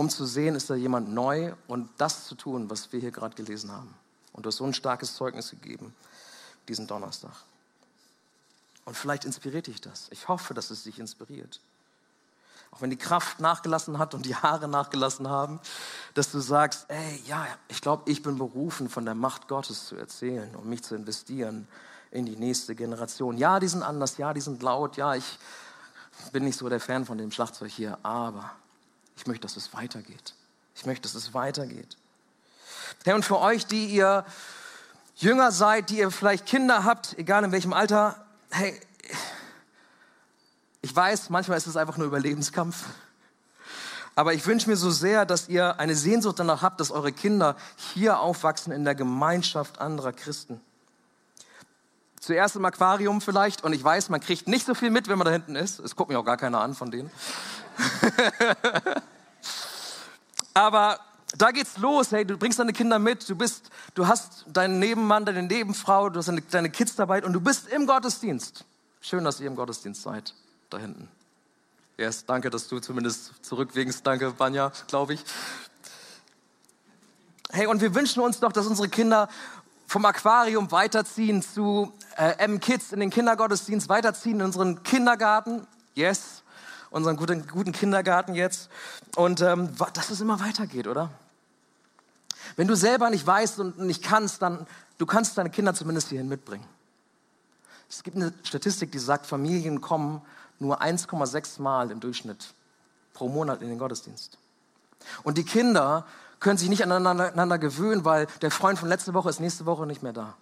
Um 0.00 0.08
zu 0.08 0.24
sehen, 0.24 0.54
ist 0.54 0.70
da 0.70 0.74
jemand 0.74 1.12
neu 1.12 1.52
und 1.66 1.90
das 1.98 2.24
zu 2.24 2.34
tun, 2.34 2.70
was 2.70 2.90
wir 2.90 3.00
hier 3.00 3.10
gerade 3.10 3.36
gelesen 3.36 3.70
haben. 3.70 3.94
Und 4.32 4.46
du 4.46 4.48
hast 4.48 4.56
so 4.56 4.64
ein 4.64 4.72
starkes 4.72 5.14
Zeugnis 5.14 5.50
gegeben 5.50 5.94
diesen 6.68 6.86
Donnerstag. 6.86 7.34
Und 8.86 8.96
vielleicht 8.96 9.26
inspiriert 9.26 9.66
dich 9.66 9.82
das. 9.82 10.06
Ich 10.10 10.26
hoffe, 10.26 10.54
dass 10.54 10.70
es 10.70 10.84
dich 10.84 10.98
inspiriert. 10.98 11.60
Auch 12.70 12.80
wenn 12.80 12.88
die 12.88 12.96
Kraft 12.96 13.40
nachgelassen 13.40 13.98
hat 13.98 14.14
und 14.14 14.24
die 14.24 14.34
Haare 14.34 14.68
nachgelassen 14.68 15.28
haben, 15.28 15.60
dass 16.14 16.32
du 16.32 16.40
sagst, 16.40 16.86
ey, 16.88 17.22
ja, 17.26 17.46
ich 17.68 17.82
glaube, 17.82 18.10
ich 18.10 18.22
bin 18.22 18.38
berufen, 18.38 18.88
von 18.88 19.04
der 19.04 19.14
Macht 19.14 19.48
Gottes 19.48 19.84
zu 19.84 19.96
erzählen 19.96 20.54
und 20.54 20.66
mich 20.66 20.82
zu 20.82 20.94
investieren 20.94 21.68
in 22.10 22.24
die 22.24 22.36
nächste 22.36 22.74
Generation. 22.74 23.36
Ja, 23.36 23.60
die 23.60 23.68
sind 23.68 23.82
anders, 23.82 24.16
ja, 24.16 24.32
die 24.32 24.40
sind 24.40 24.62
laut, 24.62 24.96
ja, 24.96 25.14
ich 25.14 25.38
bin 26.32 26.44
nicht 26.44 26.56
so 26.56 26.70
der 26.70 26.80
Fan 26.80 27.04
von 27.04 27.18
dem 27.18 27.30
Schlagzeug 27.30 27.70
hier, 27.70 27.98
aber 28.02 28.50
ich 29.20 29.26
möchte, 29.26 29.42
dass 29.42 29.58
es 29.58 29.74
weitergeht. 29.74 30.34
Ich 30.74 30.86
möchte, 30.86 31.02
dass 31.02 31.14
es 31.14 31.34
weitergeht. 31.34 31.98
Hey, 33.04 33.12
und 33.12 33.22
für 33.22 33.38
euch, 33.38 33.66
die 33.66 33.84
ihr 33.86 34.24
jünger 35.16 35.52
seid, 35.52 35.90
die 35.90 35.98
ihr 35.98 36.10
vielleicht 36.10 36.46
Kinder 36.46 36.84
habt, 36.84 37.18
egal 37.18 37.44
in 37.44 37.52
welchem 37.52 37.74
Alter, 37.74 38.24
hey, 38.50 38.80
ich 40.80 40.96
weiß, 40.96 41.28
manchmal 41.28 41.58
ist 41.58 41.66
es 41.66 41.76
einfach 41.76 41.98
nur 41.98 42.06
Überlebenskampf. 42.06 42.86
Aber 44.14 44.32
ich 44.32 44.46
wünsche 44.46 44.70
mir 44.70 44.76
so 44.76 44.90
sehr, 44.90 45.26
dass 45.26 45.50
ihr 45.50 45.78
eine 45.78 45.94
Sehnsucht 45.94 46.38
danach 46.38 46.62
habt, 46.62 46.80
dass 46.80 46.90
eure 46.90 47.12
Kinder 47.12 47.56
hier 47.92 48.20
aufwachsen 48.20 48.72
in 48.72 48.84
der 48.84 48.94
Gemeinschaft 48.94 49.82
anderer 49.82 50.14
Christen. 50.14 50.62
Zuerst 52.20 52.54
im 52.54 52.64
Aquarium 52.66 53.22
vielleicht 53.22 53.64
und 53.64 53.72
ich 53.72 53.82
weiß, 53.82 54.10
man 54.10 54.20
kriegt 54.20 54.46
nicht 54.46 54.66
so 54.66 54.74
viel 54.74 54.90
mit, 54.90 55.08
wenn 55.08 55.16
man 55.16 55.24
da 55.24 55.32
hinten 55.32 55.56
ist. 55.56 55.80
Es 55.80 55.96
guckt 55.96 56.10
mir 56.10 56.18
auch 56.18 56.24
gar 56.24 56.36
keiner 56.36 56.60
an 56.60 56.74
von 56.74 56.90
denen. 56.90 57.10
Aber 60.54 61.00
da 61.38 61.50
geht's 61.50 61.78
los. 61.78 62.12
Hey, 62.12 62.26
du 62.26 62.36
bringst 62.36 62.58
deine 62.58 62.74
Kinder 62.74 62.98
mit. 62.98 63.26
Du 63.26 63.34
bist, 63.34 63.70
du 63.94 64.06
hast 64.06 64.44
deinen 64.48 64.78
Nebenmann, 64.78 65.24
deine 65.24 65.42
Nebenfrau, 65.42 66.10
du 66.10 66.18
hast 66.18 66.26
deine, 66.26 66.42
deine 66.42 66.68
Kids 66.68 66.94
dabei 66.94 67.24
und 67.24 67.32
du 67.32 67.40
bist 67.40 67.68
im 67.68 67.86
Gottesdienst. 67.86 68.66
Schön, 69.00 69.24
dass 69.24 69.40
ihr 69.40 69.46
im 69.46 69.56
Gottesdienst 69.56 70.02
seid. 70.02 70.34
Da 70.68 70.76
hinten. 70.76 71.08
Yes, 71.96 72.26
danke, 72.26 72.50
dass 72.50 72.68
du 72.68 72.80
zumindest 72.80 73.44
zurückwinkst. 73.44 74.00
Danke, 74.04 74.30
Banja, 74.32 74.72
glaube 74.88 75.14
ich. 75.14 75.24
Hey, 77.50 77.66
und 77.66 77.80
wir 77.80 77.94
wünschen 77.94 78.22
uns 78.22 78.40
doch, 78.40 78.52
dass 78.52 78.66
unsere 78.66 78.88
Kinder 78.88 79.28
vom 79.90 80.04
Aquarium 80.04 80.70
weiterziehen 80.70 81.42
zu 81.42 81.92
äh, 82.16 82.38
M-Kids 82.44 82.92
in 82.92 83.00
den 83.00 83.10
Kindergottesdienst, 83.10 83.88
weiterziehen 83.88 84.36
in 84.38 84.42
unseren 84.42 84.84
Kindergarten. 84.84 85.66
Yes, 85.96 86.44
unseren 86.90 87.16
guten, 87.16 87.44
guten 87.48 87.72
Kindergarten 87.72 88.36
jetzt. 88.36 88.70
Und 89.16 89.40
ähm, 89.40 89.70
dass 89.94 90.10
es 90.10 90.20
immer 90.20 90.38
weitergeht, 90.38 90.86
oder? 90.86 91.10
Wenn 92.54 92.68
du 92.68 92.76
selber 92.76 93.10
nicht 93.10 93.26
weißt 93.26 93.58
und 93.58 93.80
nicht 93.80 94.04
kannst, 94.04 94.42
dann 94.42 94.64
du 94.98 95.06
kannst 95.06 95.36
deine 95.36 95.50
Kinder 95.50 95.74
zumindest 95.74 96.10
hierhin 96.10 96.28
mitbringen. 96.28 96.64
Es 97.88 98.04
gibt 98.04 98.16
eine 98.16 98.32
Statistik, 98.44 98.92
die 98.92 99.00
sagt, 99.00 99.26
Familien 99.26 99.80
kommen 99.80 100.22
nur 100.60 100.80
1,6 100.80 101.60
Mal 101.60 101.90
im 101.90 101.98
Durchschnitt 101.98 102.54
pro 103.12 103.28
Monat 103.28 103.60
in 103.60 103.68
den 103.68 103.78
Gottesdienst. 103.78 104.38
Und 105.24 105.36
die 105.36 105.44
Kinder 105.44 106.06
können 106.40 106.58
sich 106.58 106.68
nicht 106.68 106.82
aneinander 106.82 107.58
gewöhnen, 107.58 108.04
weil 108.04 108.26
der 108.42 108.50
Freund 108.50 108.78
von 108.78 108.88
letzter 108.88 109.14
Woche 109.14 109.28
ist 109.28 109.40
nächste 109.40 109.66
Woche 109.66 109.86
nicht 109.86 110.02
mehr 110.02 110.14
da. 110.14 110.34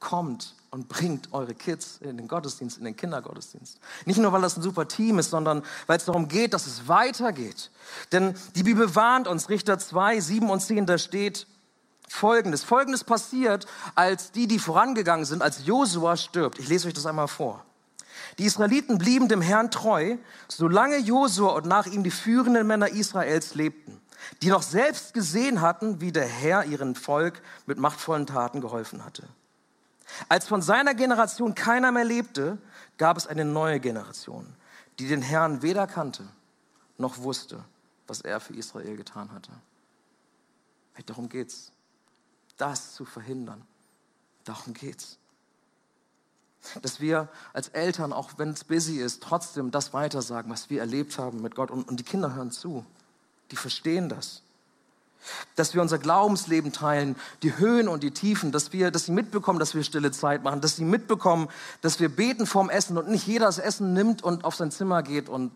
Kommt 0.00 0.54
und 0.70 0.88
bringt 0.88 1.32
eure 1.32 1.54
Kids 1.54 1.98
in 2.00 2.16
den 2.16 2.26
Gottesdienst, 2.26 2.78
in 2.78 2.84
den 2.84 2.96
Kindergottesdienst. 2.96 3.78
Nicht 4.06 4.18
nur, 4.18 4.32
weil 4.32 4.40
das 4.40 4.56
ein 4.56 4.62
super 4.62 4.88
Team 4.88 5.18
ist, 5.18 5.30
sondern 5.30 5.62
weil 5.86 5.98
es 5.98 6.06
darum 6.06 6.28
geht, 6.28 6.54
dass 6.54 6.66
es 6.66 6.88
weitergeht. 6.88 7.70
Denn 8.10 8.34
die 8.54 8.62
Bibel 8.62 8.94
warnt 8.94 9.28
uns, 9.28 9.50
Richter 9.50 9.78
2, 9.78 10.20
7 10.20 10.48
und 10.48 10.60
10, 10.60 10.86
da 10.86 10.96
steht 10.96 11.46
Folgendes. 12.08 12.64
Folgendes 12.64 13.04
passiert, 13.04 13.66
als 13.94 14.32
die, 14.32 14.48
die 14.48 14.58
vorangegangen 14.58 15.24
sind, 15.24 15.42
als 15.42 15.66
Josua 15.66 16.16
stirbt. 16.16 16.58
Ich 16.58 16.68
lese 16.68 16.88
euch 16.88 16.94
das 16.94 17.06
einmal 17.06 17.28
vor. 17.28 17.64
Die 18.38 18.44
Israeliten 18.44 18.98
blieben 18.98 19.28
dem 19.28 19.40
Herrn 19.40 19.70
treu, 19.70 20.16
solange 20.48 20.98
Josua 20.98 21.52
und 21.52 21.66
nach 21.66 21.86
ihm 21.86 22.04
die 22.04 22.10
führenden 22.10 22.66
Männer 22.66 22.88
Israels 22.88 23.54
lebten, 23.54 24.00
die 24.42 24.48
noch 24.48 24.62
selbst 24.62 25.14
gesehen 25.14 25.60
hatten, 25.60 26.00
wie 26.00 26.12
der 26.12 26.26
Herr 26.26 26.64
ihrem 26.64 26.94
Volk 26.94 27.42
mit 27.66 27.78
machtvollen 27.78 28.26
Taten 28.26 28.60
geholfen 28.60 29.04
hatte. 29.04 29.28
Als 30.28 30.48
von 30.48 30.62
seiner 30.62 30.94
Generation 30.94 31.54
keiner 31.54 31.92
mehr 31.92 32.04
lebte, 32.04 32.58
gab 32.98 33.16
es 33.16 33.26
eine 33.26 33.44
neue 33.44 33.80
Generation, 33.80 34.54
die 34.98 35.08
den 35.08 35.22
Herrn 35.22 35.62
weder 35.62 35.86
kannte 35.86 36.24
noch 36.98 37.18
wusste, 37.18 37.64
was 38.06 38.20
er 38.20 38.40
für 38.40 38.54
Israel 38.54 38.96
getan 38.96 39.32
hatte. 39.32 39.52
Hey, 40.92 41.04
darum 41.04 41.28
geht's. 41.28 41.72
Das 42.56 42.94
zu 42.94 43.04
verhindern. 43.04 43.66
Darum 44.44 44.74
geht's. 44.74 45.18
Dass 46.82 47.00
wir 47.00 47.28
als 47.52 47.68
Eltern, 47.68 48.12
auch 48.12 48.32
wenn 48.36 48.50
es 48.50 48.64
busy 48.64 48.98
ist, 48.98 49.22
trotzdem 49.22 49.70
das 49.70 49.92
weitersagen, 49.92 50.50
was 50.52 50.68
wir 50.68 50.80
erlebt 50.80 51.18
haben 51.18 51.40
mit 51.40 51.54
Gott. 51.54 51.70
Und, 51.70 51.88
und 51.88 51.98
die 51.98 52.04
Kinder 52.04 52.34
hören 52.34 52.50
zu. 52.50 52.84
Die 53.50 53.56
verstehen 53.56 54.08
das. 54.08 54.42
dass 55.56 55.74
wir 55.74 55.82
unser 55.82 55.98
Glaubensleben 55.98 56.72
teilen, 56.72 57.16
die 57.42 57.56
Höhen 57.56 57.88
und 57.88 58.02
die 58.02 58.10
Tiefen, 58.10 58.52
dass 58.52 58.72
wir, 58.72 58.90
dass 58.90 59.06
sie 59.06 59.12
mitbekommen, 59.12 59.58
dass 59.58 59.74
wir 59.74 59.84
stille 59.84 60.10
Zeit 60.12 60.42
machen, 60.42 60.60
dass 60.60 60.76
sie 60.76 60.84
mitbekommen, 60.84 61.48
dass 61.82 62.00
wir 62.00 62.08
beten 62.08 62.46
vorm 62.46 62.70
Essen 62.70 62.96
und 62.96 63.08
nicht 63.08 63.26
jeder 63.26 63.46
das 63.46 63.58
Essen 63.58 63.92
nimmt 63.92 64.22
und 64.22 64.44
auf 64.44 64.54
sein 64.54 64.70
Zimmer 64.70 65.02
geht 65.02 65.28
und 65.28 65.52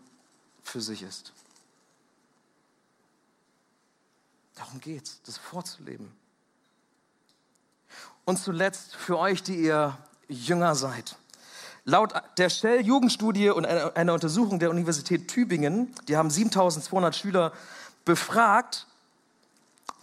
für 0.63 0.81
sich 0.81 1.01
ist. 1.01 1.33
Darum 4.55 4.79
geht's, 4.79 5.21
das 5.25 5.37
vorzuleben. 5.37 6.11
Und 8.23 8.39
zuletzt 8.39 8.95
für 8.95 9.19
euch, 9.19 9.43
die 9.43 9.55
ihr 9.55 9.97
Jünger 10.27 10.75
seid. 10.75 11.17
Laut 11.83 12.13
der 12.37 12.49
Shell-Jugendstudie 12.49 13.51
und 13.51 13.65
einer 13.65 14.13
Untersuchung 14.13 14.59
der 14.59 14.71
Universität 14.71 15.27
Tübingen, 15.27 15.93
die 16.07 16.17
haben 16.17 16.31
7200 16.31 17.15
Schüler 17.15 17.53
befragt 18.05 18.87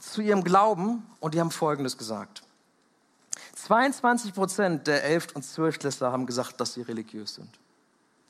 zu 0.01 0.21
ihrem 0.21 0.45
Glauben 0.45 1.05
und 1.21 1.35
die 1.35 1.41
haben 1.41 1.51
Folgendes 1.51 1.99
gesagt. 1.99 2.43
22 3.55 4.35
Prozent 4.35 4.87
der 4.87 5.05
Elft- 5.05 5.35
und 5.35 5.45
Zwölftklässler 5.45 6.13
haben 6.13 6.27
gesagt, 6.27 6.61
dass 6.61 6.75
sie 6.75 6.83
religiös 6.83 7.35
sind. 7.35 7.49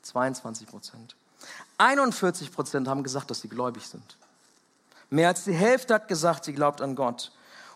22 0.03 0.67
Prozent. 0.67 1.15
41 1.77 2.51
Prozent 2.51 2.87
haben 2.87 3.03
gesagt, 3.03 3.29
dass 3.29 3.41
sie 3.41 3.49
gläubig 3.49 3.87
sind. 3.87 4.17
Mehr 5.09 5.27
als 5.27 5.43
die 5.43 5.53
Hälfte 5.53 5.93
hat 5.93 6.07
gesagt, 6.07 6.45
sie 6.45 6.53
glaubt 6.53 6.81
an 6.81 6.95
Gott. 6.95 7.31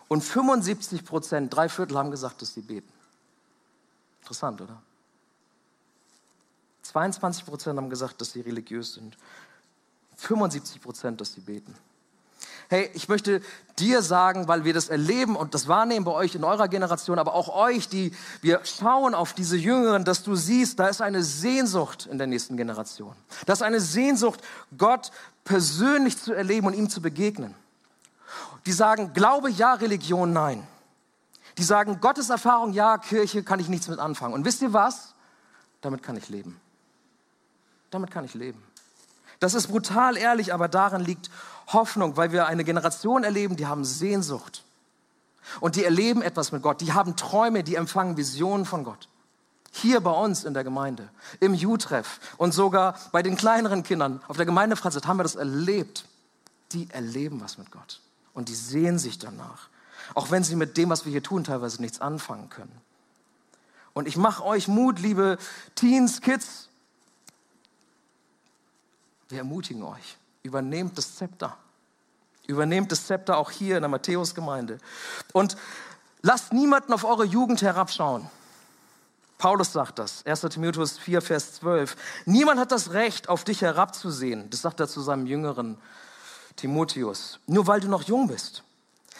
Und 0.08 0.22
75 0.22 1.04
Prozent, 1.04 1.54
drei 1.54 1.68
Viertel 1.68 1.98
haben 1.98 2.10
gesagt, 2.10 2.42
dass 2.42 2.54
sie 2.54 2.62
beten. 2.62 2.92
Interessant, 4.28 4.60
oder? 4.60 4.76
22 6.82 7.46
Prozent 7.46 7.78
haben 7.78 7.88
gesagt, 7.88 8.20
dass 8.20 8.32
sie 8.32 8.42
religiös 8.42 8.92
sind. 8.92 9.16
75 10.16 10.82
Prozent, 10.82 11.18
dass 11.18 11.32
sie 11.32 11.40
beten. 11.40 11.74
Hey, 12.68 12.90
ich 12.92 13.08
möchte 13.08 13.40
dir 13.78 14.02
sagen, 14.02 14.46
weil 14.46 14.66
wir 14.66 14.74
das 14.74 14.90
erleben 14.90 15.34
und 15.34 15.54
das 15.54 15.66
wahrnehmen 15.66 16.04
bei 16.04 16.12
euch 16.12 16.34
in 16.34 16.44
eurer 16.44 16.68
Generation, 16.68 17.18
aber 17.18 17.32
auch 17.32 17.48
euch, 17.48 17.88
die 17.88 18.12
wir 18.42 18.60
schauen 18.64 19.14
auf 19.14 19.32
diese 19.32 19.56
Jüngeren, 19.56 20.04
dass 20.04 20.22
du 20.24 20.36
siehst, 20.36 20.78
da 20.78 20.88
ist 20.88 21.00
eine 21.00 21.22
Sehnsucht 21.22 22.04
in 22.04 22.18
der 22.18 22.26
nächsten 22.26 22.58
Generation. 22.58 23.16
Da 23.46 23.54
ist 23.54 23.62
eine 23.62 23.80
Sehnsucht, 23.80 24.42
Gott 24.76 25.10
persönlich 25.44 26.18
zu 26.18 26.34
erleben 26.34 26.66
und 26.66 26.74
ihm 26.74 26.90
zu 26.90 27.00
begegnen. 27.00 27.54
Die 28.66 28.72
sagen, 28.72 29.14
Glaube 29.14 29.48
ja, 29.48 29.72
Religion 29.72 30.34
nein. 30.34 30.68
Die 31.58 31.64
sagen, 31.64 32.00
Gottes 32.00 32.30
Erfahrung 32.30 32.72
ja, 32.72 32.98
Kirche 32.98 33.42
kann 33.42 33.58
ich 33.58 33.68
nichts 33.68 33.88
mit 33.88 33.98
anfangen. 33.98 34.32
Und 34.32 34.44
wisst 34.44 34.62
ihr 34.62 34.72
was? 34.72 35.14
Damit 35.80 36.04
kann 36.04 36.16
ich 36.16 36.28
leben. 36.28 36.60
Damit 37.90 38.12
kann 38.12 38.24
ich 38.24 38.34
leben. 38.34 38.62
Das 39.40 39.54
ist 39.54 39.66
brutal 39.66 40.16
ehrlich, 40.16 40.54
aber 40.54 40.68
darin 40.68 41.00
liegt 41.00 41.30
Hoffnung, 41.66 42.16
weil 42.16 42.30
wir 42.30 42.46
eine 42.46 42.62
Generation 42.62 43.24
erleben, 43.24 43.56
die 43.56 43.66
haben 43.66 43.84
Sehnsucht. 43.84 44.64
Und 45.58 45.74
die 45.74 45.84
erleben 45.84 46.22
etwas 46.22 46.52
mit 46.52 46.62
Gott. 46.62 46.80
Die 46.80 46.92
haben 46.92 47.16
Träume, 47.16 47.64
die 47.64 47.74
empfangen 47.74 48.16
Visionen 48.16 48.64
von 48.64 48.84
Gott. 48.84 49.08
Hier 49.72 50.00
bei 50.00 50.12
uns 50.12 50.44
in 50.44 50.54
der 50.54 50.64
Gemeinde, 50.64 51.10
im 51.40 51.54
Jutreff 51.54 52.20
und 52.36 52.54
sogar 52.54 52.96
bei 53.10 53.22
den 53.22 53.36
kleineren 53.36 53.82
Kindern 53.82 54.22
auf 54.28 54.36
der 54.36 54.46
Gemeindefreizeit 54.46 55.06
haben 55.06 55.18
wir 55.18 55.24
das 55.24 55.34
erlebt. 55.34 56.04
Die 56.72 56.88
erleben 56.90 57.40
was 57.40 57.58
mit 57.58 57.70
Gott 57.70 58.00
und 58.34 58.48
die 58.48 58.54
sehen 58.54 58.98
sich 58.98 59.18
danach. 59.18 59.68
Auch 60.14 60.30
wenn 60.30 60.44
sie 60.44 60.56
mit 60.56 60.76
dem, 60.76 60.90
was 60.90 61.04
wir 61.04 61.12
hier 61.12 61.22
tun, 61.22 61.44
teilweise 61.44 61.80
nichts 61.80 62.00
anfangen 62.00 62.48
können. 62.50 62.80
Und 63.94 64.06
ich 64.06 64.16
mache 64.16 64.44
euch 64.44 64.68
Mut, 64.68 65.00
liebe 65.00 65.38
Teens, 65.74 66.20
Kids. 66.20 66.68
Wir 69.28 69.38
ermutigen 69.38 69.82
euch. 69.82 70.16
Übernehmt 70.42 70.96
das 70.96 71.16
Zepter. 71.16 71.56
Übernehmt 72.46 72.92
das 72.92 73.06
Zepter 73.06 73.36
auch 73.36 73.50
hier 73.50 73.76
in 73.76 73.82
der 73.82 73.88
Matthäusgemeinde. 73.88 74.78
Und 75.32 75.56
lasst 76.22 76.52
niemanden 76.52 76.92
auf 76.92 77.04
eure 77.04 77.24
Jugend 77.24 77.60
herabschauen. 77.62 78.30
Paulus 79.36 79.72
sagt 79.72 79.98
das, 79.98 80.26
1. 80.26 80.40
Timotheus 80.42 80.98
4, 80.98 81.22
Vers 81.22 81.54
12. 81.54 81.96
Niemand 82.26 82.58
hat 82.58 82.72
das 82.72 82.92
Recht, 82.92 83.28
auf 83.28 83.44
dich 83.44 83.62
herabzusehen. 83.62 84.50
Das 84.50 84.62
sagt 84.62 84.80
er 84.80 84.88
zu 84.88 85.00
seinem 85.00 85.26
jüngeren 85.26 85.78
Timotheus. 86.56 87.38
Nur 87.46 87.66
weil 87.66 87.80
du 87.80 87.88
noch 87.88 88.02
jung 88.02 88.26
bist. 88.26 88.64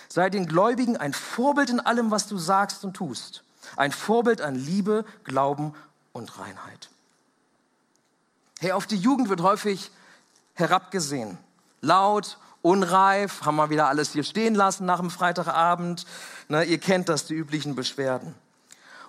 Sei 0.09 0.31
den 0.31 0.47
Gläubigen 0.47 0.97
ein 0.97 1.13
Vorbild 1.13 1.71
in 1.71 1.81
allem, 1.81 2.11
was 2.11 2.27
du 2.27 2.39
sagst 2.39 2.85
und 2.85 2.95
tust. 2.95 3.45
Ein 3.77 3.93
Vorbild 3.93 4.41
an 4.41 4.55
Liebe, 4.55 5.05
Glauben 5.25 5.75
und 6.13 6.39
Reinheit. 6.39 6.89
Hey, 8.61 8.73
auf 8.73 8.87
die 8.87 8.97
Jugend 8.97 9.29
wird 9.29 9.43
häufig 9.43 9.91
herabgesehen. 10.55 11.39
Laut, 11.81 12.39
unreif, 12.63 13.43
haben 13.45 13.57
wir 13.57 13.71
wieder 13.71 13.89
alles 13.89 14.13
hier 14.13 14.25
stehen 14.25 14.55
lassen 14.55 14.87
nach 14.87 14.99
dem 14.99 15.11
Freitagabend. 15.11 16.07
Ne, 16.49 16.65
ihr 16.65 16.79
kennt 16.79 17.09
das, 17.09 17.27
die 17.27 17.35
üblichen 17.35 17.77
Beschwerden. 17.77 18.35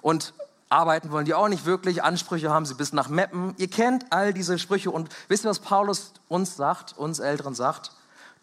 Und 0.02 0.34
Arbeiten 0.70 1.12
wollen 1.12 1.26
die 1.26 1.34
auch 1.34 1.48
nicht 1.48 1.66
wirklich, 1.66 2.04
Ansprüche 2.04 2.52
haben 2.52 2.66
sie 2.66 2.76
bis 2.76 2.94
nach 2.94 3.10
Meppen. 3.10 3.56
Ihr 3.58 3.70
kennt 3.70 4.06
all 4.12 4.34
diese 4.34 4.60
Sprüche 4.60 4.92
und 4.92 5.10
wisst 5.28 5.46
ihr, 5.46 5.50
was 5.50 5.60
Paulus 5.60 6.14
uns 6.28 6.56
sagt, 6.56 6.96
uns 6.96 7.18
Älteren 7.18 7.56
sagt? 7.56 7.92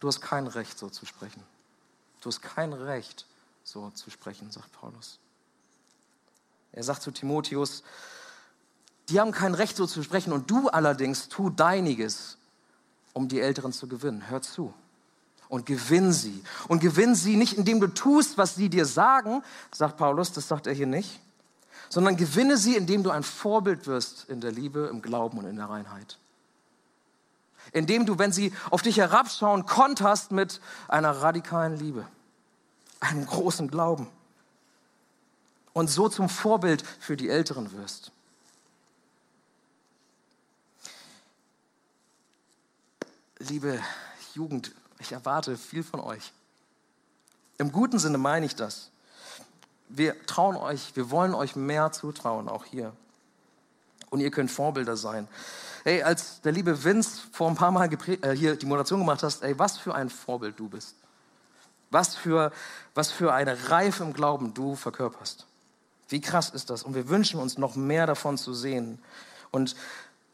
Du 0.00 0.08
hast 0.08 0.20
kein 0.20 0.48
Recht, 0.48 0.76
so 0.76 0.88
zu 0.88 1.06
sprechen. 1.06 1.42
Du 2.20 2.28
hast 2.28 2.40
kein 2.40 2.72
Recht, 2.72 3.26
so 3.64 3.90
zu 3.90 4.10
sprechen, 4.10 4.50
sagt 4.50 4.72
Paulus. 4.72 5.18
Er 6.72 6.82
sagt 6.82 7.02
zu 7.02 7.10
Timotheus, 7.10 7.82
die 9.08 9.20
haben 9.20 9.32
kein 9.32 9.54
Recht, 9.54 9.76
so 9.76 9.86
zu 9.86 10.02
sprechen 10.02 10.32
und 10.32 10.50
du 10.50 10.68
allerdings 10.68 11.28
tu 11.28 11.50
deiniges, 11.50 12.38
um 13.12 13.28
die 13.28 13.40
Älteren 13.40 13.72
zu 13.72 13.86
gewinnen. 13.86 14.28
Hör 14.28 14.42
zu 14.42 14.74
und 15.48 15.66
gewinn 15.66 16.12
sie. 16.12 16.42
Und 16.68 16.80
gewinn 16.80 17.14
sie 17.14 17.36
nicht, 17.36 17.54
indem 17.54 17.80
du 17.80 17.88
tust, 17.88 18.38
was 18.38 18.54
sie 18.54 18.68
dir 18.68 18.86
sagen, 18.86 19.42
sagt 19.72 19.96
Paulus, 19.96 20.32
das 20.32 20.48
sagt 20.48 20.66
er 20.66 20.74
hier 20.74 20.86
nicht, 20.86 21.20
sondern 21.88 22.16
gewinne 22.16 22.56
sie, 22.56 22.76
indem 22.76 23.02
du 23.02 23.10
ein 23.10 23.22
Vorbild 23.22 23.86
wirst 23.86 24.28
in 24.28 24.40
der 24.40 24.52
Liebe, 24.52 24.88
im 24.90 25.02
Glauben 25.02 25.38
und 25.38 25.46
in 25.46 25.56
der 25.56 25.68
Reinheit. 25.68 26.18
Indem 27.72 28.06
du, 28.06 28.18
wenn 28.18 28.32
sie 28.32 28.52
auf 28.70 28.82
dich 28.82 28.98
herabschauen, 28.98 29.66
konterst 29.66 30.32
mit 30.32 30.60
einer 30.88 31.10
radikalen 31.10 31.76
Liebe, 31.76 32.06
einem 33.00 33.26
großen 33.26 33.68
Glauben 33.68 34.08
und 35.72 35.88
so 35.88 36.08
zum 36.08 36.28
Vorbild 36.28 36.84
für 37.00 37.16
die 37.16 37.28
Älteren 37.28 37.72
wirst. 37.72 38.12
Liebe 43.38 43.80
Jugend, 44.34 44.72
ich 44.98 45.12
erwarte 45.12 45.56
viel 45.56 45.82
von 45.82 46.00
euch. 46.00 46.32
Im 47.58 47.72
guten 47.72 47.98
Sinne 47.98 48.18
meine 48.18 48.46
ich 48.46 48.56
das 48.56 48.90
wir 49.88 50.26
trauen 50.26 50.56
euch, 50.56 50.94
wir 50.96 51.10
wollen 51.10 51.34
euch 51.34 51.56
mehr 51.56 51.92
zutrauen, 51.92 52.48
auch 52.48 52.64
hier. 52.64 52.92
Und 54.10 54.20
ihr 54.20 54.30
könnt 54.30 54.50
Vorbilder 54.50 54.96
sein. 54.96 55.28
Hey, 55.86 56.02
als 56.02 56.40
der 56.40 56.50
liebe 56.50 56.82
Vince 56.82 57.20
vor 57.30 57.48
ein 57.48 57.54
paar 57.54 57.70
Mal 57.70 57.88
äh, 57.92 58.32
hier 58.32 58.56
die 58.56 58.66
Moderation 58.66 58.98
gemacht 58.98 59.22
hast, 59.22 59.44
ey, 59.44 59.56
was 59.56 59.78
für 59.78 59.94
ein 59.94 60.10
Vorbild 60.10 60.58
du 60.58 60.68
bist. 60.68 60.96
Was 61.92 62.16
für, 62.16 62.50
was 62.96 63.12
für 63.12 63.32
eine 63.32 63.70
Reife 63.70 64.02
im 64.02 64.12
Glauben 64.12 64.52
du 64.52 64.74
verkörperst. 64.74 65.46
Wie 66.08 66.20
krass 66.20 66.50
ist 66.50 66.70
das? 66.70 66.82
Und 66.82 66.96
wir 66.96 67.08
wünschen 67.08 67.38
uns 67.38 67.56
noch 67.56 67.76
mehr 67.76 68.04
davon 68.04 68.36
zu 68.36 68.52
sehen 68.52 68.98
und 69.52 69.76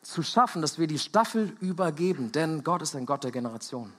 zu 0.00 0.22
schaffen, 0.22 0.62
dass 0.62 0.78
wir 0.78 0.86
die 0.86 0.98
Staffel 0.98 1.54
übergeben. 1.60 2.32
Denn 2.32 2.64
Gott 2.64 2.80
ist 2.80 2.96
ein 2.96 3.04
Gott 3.04 3.22
der 3.22 3.30
Generation, 3.30 3.92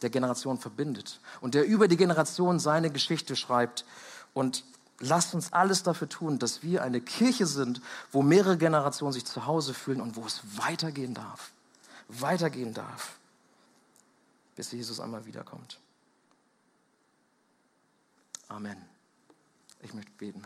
der 0.00 0.08
Generation 0.08 0.56
verbindet 0.56 1.20
und 1.42 1.52
der 1.52 1.66
über 1.66 1.88
die 1.88 1.98
Generation 1.98 2.58
seine 2.58 2.88
Geschichte 2.88 3.36
schreibt. 3.36 3.84
Und 4.32 4.64
lasst 5.00 5.34
uns 5.34 5.52
alles 5.52 5.82
dafür 5.82 6.08
tun, 6.08 6.38
dass 6.38 6.62
wir 6.62 6.82
eine 6.82 7.00
Kirche 7.00 7.46
sind, 7.46 7.80
wo 8.12 8.22
mehrere 8.22 8.56
Generationen 8.56 9.12
sich 9.12 9.24
zu 9.24 9.46
Hause 9.46 9.74
fühlen 9.74 10.00
und 10.00 10.16
wo 10.16 10.24
es 10.24 10.40
weitergehen 10.56 11.14
darf. 11.14 11.50
Weitergehen 12.08 12.72
darf, 12.72 13.18
bis 14.54 14.72
Jesus 14.72 15.00
einmal 15.00 15.26
wiederkommt. 15.26 15.80
Amen. 18.48 18.76
Ich 19.82 19.92
möchte 19.92 20.12
beten. 20.12 20.42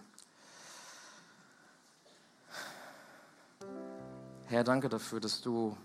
Herr, 4.46 4.64
danke 4.64 4.88
dafür, 4.88 5.20
dass 5.20 5.42
du, 5.42 5.76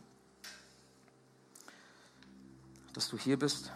dass 2.93 3.10
du 3.10 3.17
hier 3.17 3.38
bist. 3.38 3.71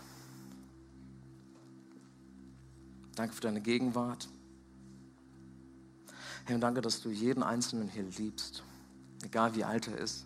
Danke 3.16 3.36
für 3.36 3.42
deine 3.42 3.62
Gegenwart. 3.62 4.30
Herr, 6.50 6.58
danke, 6.58 6.82
dass 6.82 7.02
du 7.02 7.12
jeden 7.12 7.44
Einzelnen 7.44 7.88
hier 7.90 8.04
liebst, 8.18 8.64
egal 9.24 9.54
wie 9.54 9.64
alt 9.64 9.88
er 9.88 10.00
ist, 10.00 10.26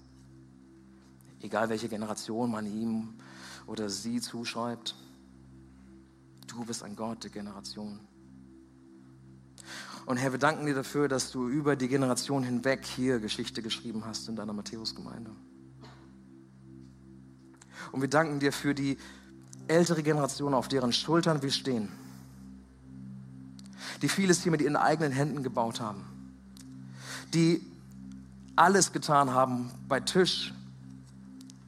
egal 1.41 1.67
welche 1.67 1.89
Generation 1.89 2.49
man 2.49 2.65
ihm 2.65 3.15
oder 3.67 3.89
sie 3.89 4.21
zuschreibt. 4.21 4.95
Du 6.47 6.63
bist 6.63 6.81
ein 6.81 6.95
Gott 6.95 7.25
der 7.25 7.31
Generation. 7.31 7.99
Und 10.05 10.15
Herr, 10.15 10.31
wir 10.31 10.39
danken 10.39 10.65
dir 10.65 10.75
dafür, 10.75 11.09
dass 11.09 11.29
du 11.29 11.49
über 11.49 11.75
die 11.75 11.89
Generation 11.89 12.43
hinweg 12.43 12.85
hier 12.85 13.19
Geschichte 13.19 13.61
geschrieben 13.61 14.05
hast 14.05 14.29
in 14.29 14.37
deiner 14.37 14.53
Matthäusgemeinde. 14.53 15.31
Und 17.91 17.99
wir 17.99 18.09
danken 18.09 18.39
dir 18.39 18.53
für 18.53 18.73
die 18.73 18.97
ältere 19.67 20.03
Generationen, 20.03 20.55
auf 20.55 20.69
deren 20.69 20.93
Schultern 20.93 21.41
wir 21.41 21.51
stehen, 21.51 21.89
die 24.01 24.07
vieles 24.07 24.41
hier 24.41 24.53
mit 24.53 24.61
ihren 24.61 24.77
eigenen 24.77 25.11
Händen 25.11 25.43
gebaut 25.43 25.81
haben, 25.81 26.05
die 27.33 27.61
alles 28.55 28.91
getan 28.91 29.31
haben, 29.31 29.71
bei 29.87 29.99
Tisch 29.99 30.53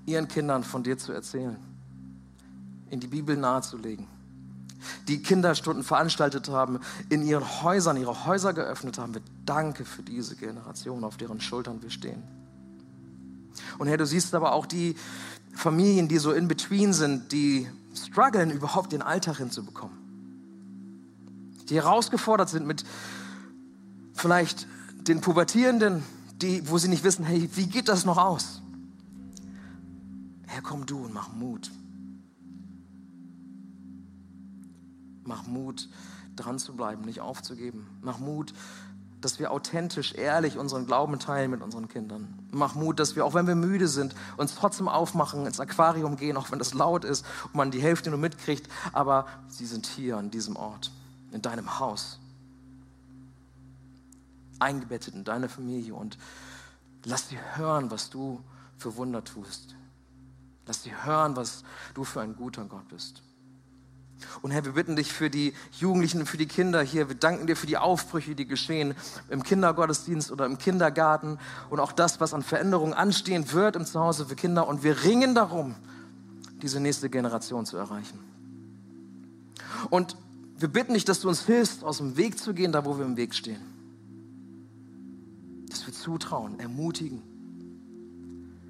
ihren 0.06 0.28
Kindern 0.28 0.64
von 0.64 0.84
dir 0.84 0.98
zu 0.98 1.12
erzählen, 1.12 1.58
in 2.90 3.00
die 3.00 3.08
Bibel 3.08 3.36
nahezulegen, 3.36 4.08
die 5.08 5.22
Kinderstunden 5.22 5.84
veranstaltet 5.84 6.50
haben, 6.50 6.80
in 7.10 7.24
ihren 7.24 7.64
Häusern, 7.64 7.98
ihre 7.98 8.26
Häuser 8.26 8.54
geöffnet 8.54 9.00
haben. 9.00 9.16
Wir 9.16 9.22
danke 9.46 9.84
für 9.84 10.04
diese 10.04 10.36
Generation, 10.36 11.04
auf 11.04 11.18
deren 11.18 11.42
Schultern 11.42 11.82
wir 11.82 11.90
stehen. 11.90 12.22
Und 13.80 13.88
Herr, 13.88 13.98
du 13.98 14.06
siehst 14.06 14.36
aber 14.36 14.54
auch 14.54 14.66
die 14.66 14.96
Familien, 15.56 16.08
die 16.08 16.18
so 16.18 16.34
in 16.34 16.48
between 16.48 16.94
sind, 16.94 17.32
die 17.32 17.68
strugglen, 17.96 18.52
überhaupt 18.52 18.92
den 18.92 19.02
Alltag 19.02 19.38
hinzubekommen. 19.38 19.98
Die 21.70 21.76
herausgefordert 21.76 22.50
sind 22.50 22.68
mit 22.68 22.84
vielleicht 24.14 24.68
den 25.08 25.22
Pubertierenden, 25.22 26.04
die, 26.42 26.70
wo 26.70 26.78
sie 26.78 26.88
nicht 26.88 27.04
wissen, 27.04 27.26
hey, 27.26 27.50
wie 27.54 27.68
geht 27.68 27.88
das 27.88 28.06
noch 28.06 28.18
aus? 28.18 28.62
Herr, 30.48 30.62
komm 30.62 30.86
du 30.86 31.06
und 31.06 31.14
mach 31.14 31.32
Mut. 31.34 31.72
Mach 35.24 35.48
Mut, 35.48 35.90
dran 36.36 36.60
zu 36.60 36.76
bleiben, 36.76 37.04
nicht 37.04 37.22
aufzugeben. 37.22 37.88
Mach 38.02 38.20
Mut, 38.20 38.54
dass 39.22 39.40
wir 39.40 39.52
authentisch, 39.52 40.14
ehrlich 40.14 40.58
unseren 40.58 40.86
Glauben 40.86 41.18
teilen 41.18 41.50
mit 41.50 41.64
unseren 41.64 41.88
Kindern. 41.88 42.28
Mach 42.52 42.76
Mut, 42.76 43.00
dass 43.00 43.16
wir, 43.16 43.26
auch 43.26 43.34
wenn 43.34 43.48
wir 43.48 43.56
müde 43.56 43.88
sind, 43.88 44.14
uns 44.38 44.56
trotzdem 44.56 44.88
aufmachen, 44.88 45.48
ins 45.48 45.60
Aquarium 45.60 46.16
gehen, 46.16 46.38
auch 46.38 46.52
wenn 46.52 46.60
das 46.60 46.74
laut 46.74 47.04
ist 47.04 47.26
und 47.46 47.56
man 47.56 47.72
die 47.72 47.82
Hälfte 47.82 48.12
nur 48.12 48.20
mitkriegt. 48.20 48.70
Aber 48.94 49.26
sie 49.48 49.66
sind 49.66 49.88
hier 49.88 50.18
an 50.18 50.30
diesem 50.30 50.56
Ort, 50.56 50.92
in 51.32 51.42
deinem 51.42 51.80
Haus, 51.80 52.20
eingebettet 54.60 55.14
in 55.16 55.24
deine 55.24 55.50
Familie 55.50 55.94
und 55.94 56.18
lass 57.04 57.30
sie 57.30 57.38
hören, 57.56 57.92
was 57.92 58.10
du 58.10 58.42
für 58.78 58.96
Wunder 58.96 59.24
tust. 59.24 59.76
Lass 60.66 60.84
sie 60.84 60.94
hören, 61.04 61.36
was 61.36 61.64
du 61.94 62.04
für 62.04 62.22
ein 62.22 62.36
guter 62.36 62.66
Gott 62.66 62.88
bist. 62.90 63.22
Und 64.42 64.52
Herr, 64.52 64.64
wir 64.66 64.72
bitten 64.72 64.96
dich 64.96 65.12
für 65.12 65.30
die 65.30 65.54
Jugendlichen 65.74 66.26
für 66.26 66.38
die 66.38 66.48
Kinder 66.48 66.82
hier. 66.82 67.10
Wir 67.10 67.16
danken 67.16 67.48
dir 67.48 67.56
für 67.56 67.68
die 67.68 67.78
Aufbrüche, 67.78 68.34
die 68.34 68.46
geschehen 68.46 68.96
im 69.30 69.44
Kindergottesdienst 69.44 70.32
oder 70.32 70.46
im 70.46 70.58
Kindergarten 70.58 71.38
und 71.70 71.80
auch 71.80 71.92
das, 71.92 72.20
was 72.22 72.34
an 72.34 72.42
Veränderungen 72.42 72.94
anstehen 72.94 73.52
wird 73.52 73.76
im 73.76 73.86
Zuhause 73.86 74.26
für 74.26 74.36
Kinder. 74.36 74.68
Und 74.68 74.84
wir 74.84 75.04
ringen 75.04 75.36
darum, 75.36 75.76
diese 76.62 76.80
nächste 76.80 77.10
Generation 77.10 77.66
zu 77.66 77.78
erreichen. 77.78 78.20
Und 79.90 80.16
wir 80.58 80.70
bitten 80.70 80.94
dich, 80.94 81.06
dass 81.06 81.20
du 81.20 81.28
uns 81.28 81.46
hilfst, 81.46 81.84
aus 81.84 81.98
dem 81.98 82.16
Weg 82.18 82.40
zu 82.40 82.54
gehen, 82.54 82.72
da 82.72 82.86
wo 82.86 82.98
wir 82.98 83.06
im 83.06 83.18
Weg 83.18 83.36
stehen. 83.36 83.75
Dass 85.76 85.86
wir 85.86 85.94
zutrauen, 85.94 86.58
ermutigen. 86.58 87.22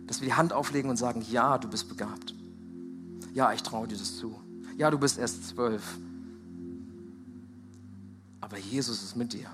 Dass 0.07 0.21
wir 0.21 0.25
die 0.25 0.33
Hand 0.33 0.53
auflegen 0.53 0.89
und 0.89 0.97
sagen, 0.97 1.23
ja, 1.29 1.59
du 1.59 1.67
bist 1.67 1.87
begabt. 1.87 2.33
Ja, 3.31 3.53
ich 3.53 3.61
traue 3.61 3.87
dir 3.87 3.95
das 3.95 4.17
zu. 4.17 4.41
Ja, 4.75 4.89
du 4.89 4.97
bist 4.97 5.19
erst 5.19 5.47
zwölf. 5.49 5.99
Aber 8.41 8.57
Jesus 8.57 9.03
ist 9.03 9.15
mit 9.15 9.33
dir. 9.33 9.51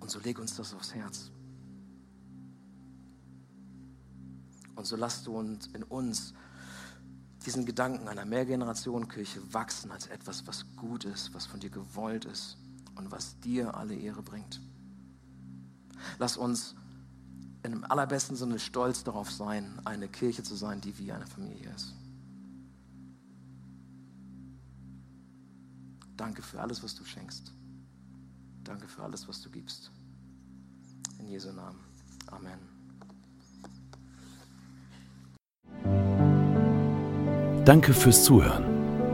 Und 0.00 0.10
so 0.10 0.18
leg 0.18 0.40
uns 0.40 0.56
das 0.56 0.74
aufs 0.74 0.92
Herz. 0.92 1.30
Und 4.74 4.88
so 4.88 4.96
lass 4.96 5.22
du 5.22 5.38
uns 5.38 5.68
in 5.68 5.84
uns 5.84 6.34
diesen 7.46 7.64
Gedanken 7.64 8.08
einer 8.08 8.24
Mehrgenerationenkirche 8.24 9.54
wachsen 9.54 9.92
als 9.92 10.08
etwas, 10.08 10.48
was 10.48 10.66
gut 10.74 11.04
ist, 11.04 11.32
was 11.32 11.46
von 11.46 11.60
dir 11.60 11.70
gewollt 11.70 12.24
ist 12.24 12.56
und 12.96 13.10
was 13.10 13.38
dir 13.40 13.76
alle 13.76 13.94
Ehre 13.94 14.22
bringt. 14.22 14.60
Lass 16.18 16.36
uns 16.36 16.74
im 17.62 17.84
allerbesten 17.84 18.36
Sinne 18.36 18.58
stolz 18.58 19.04
darauf 19.04 19.30
sein, 19.30 19.80
eine 19.84 20.08
Kirche 20.08 20.42
zu 20.42 20.54
sein, 20.54 20.80
die 20.80 20.96
wie 20.98 21.12
eine 21.12 21.26
Familie 21.26 21.70
ist. 21.74 21.94
Danke 26.16 26.42
für 26.42 26.60
alles, 26.60 26.82
was 26.82 26.94
du 26.94 27.04
schenkst. 27.04 27.52
Danke 28.62 28.86
für 28.86 29.02
alles, 29.02 29.26
was 29.28 29.42
du 29.42 29.50
gibst. 29.50 29.90
In 31.18 31.28
Jesu 31.28 31.52
Namen. 31.52 31.80
Amen. 32.28 32.58
Danke 37.64 37.94
fürs 37.94 38.24
Zuhören. 38.24 38.73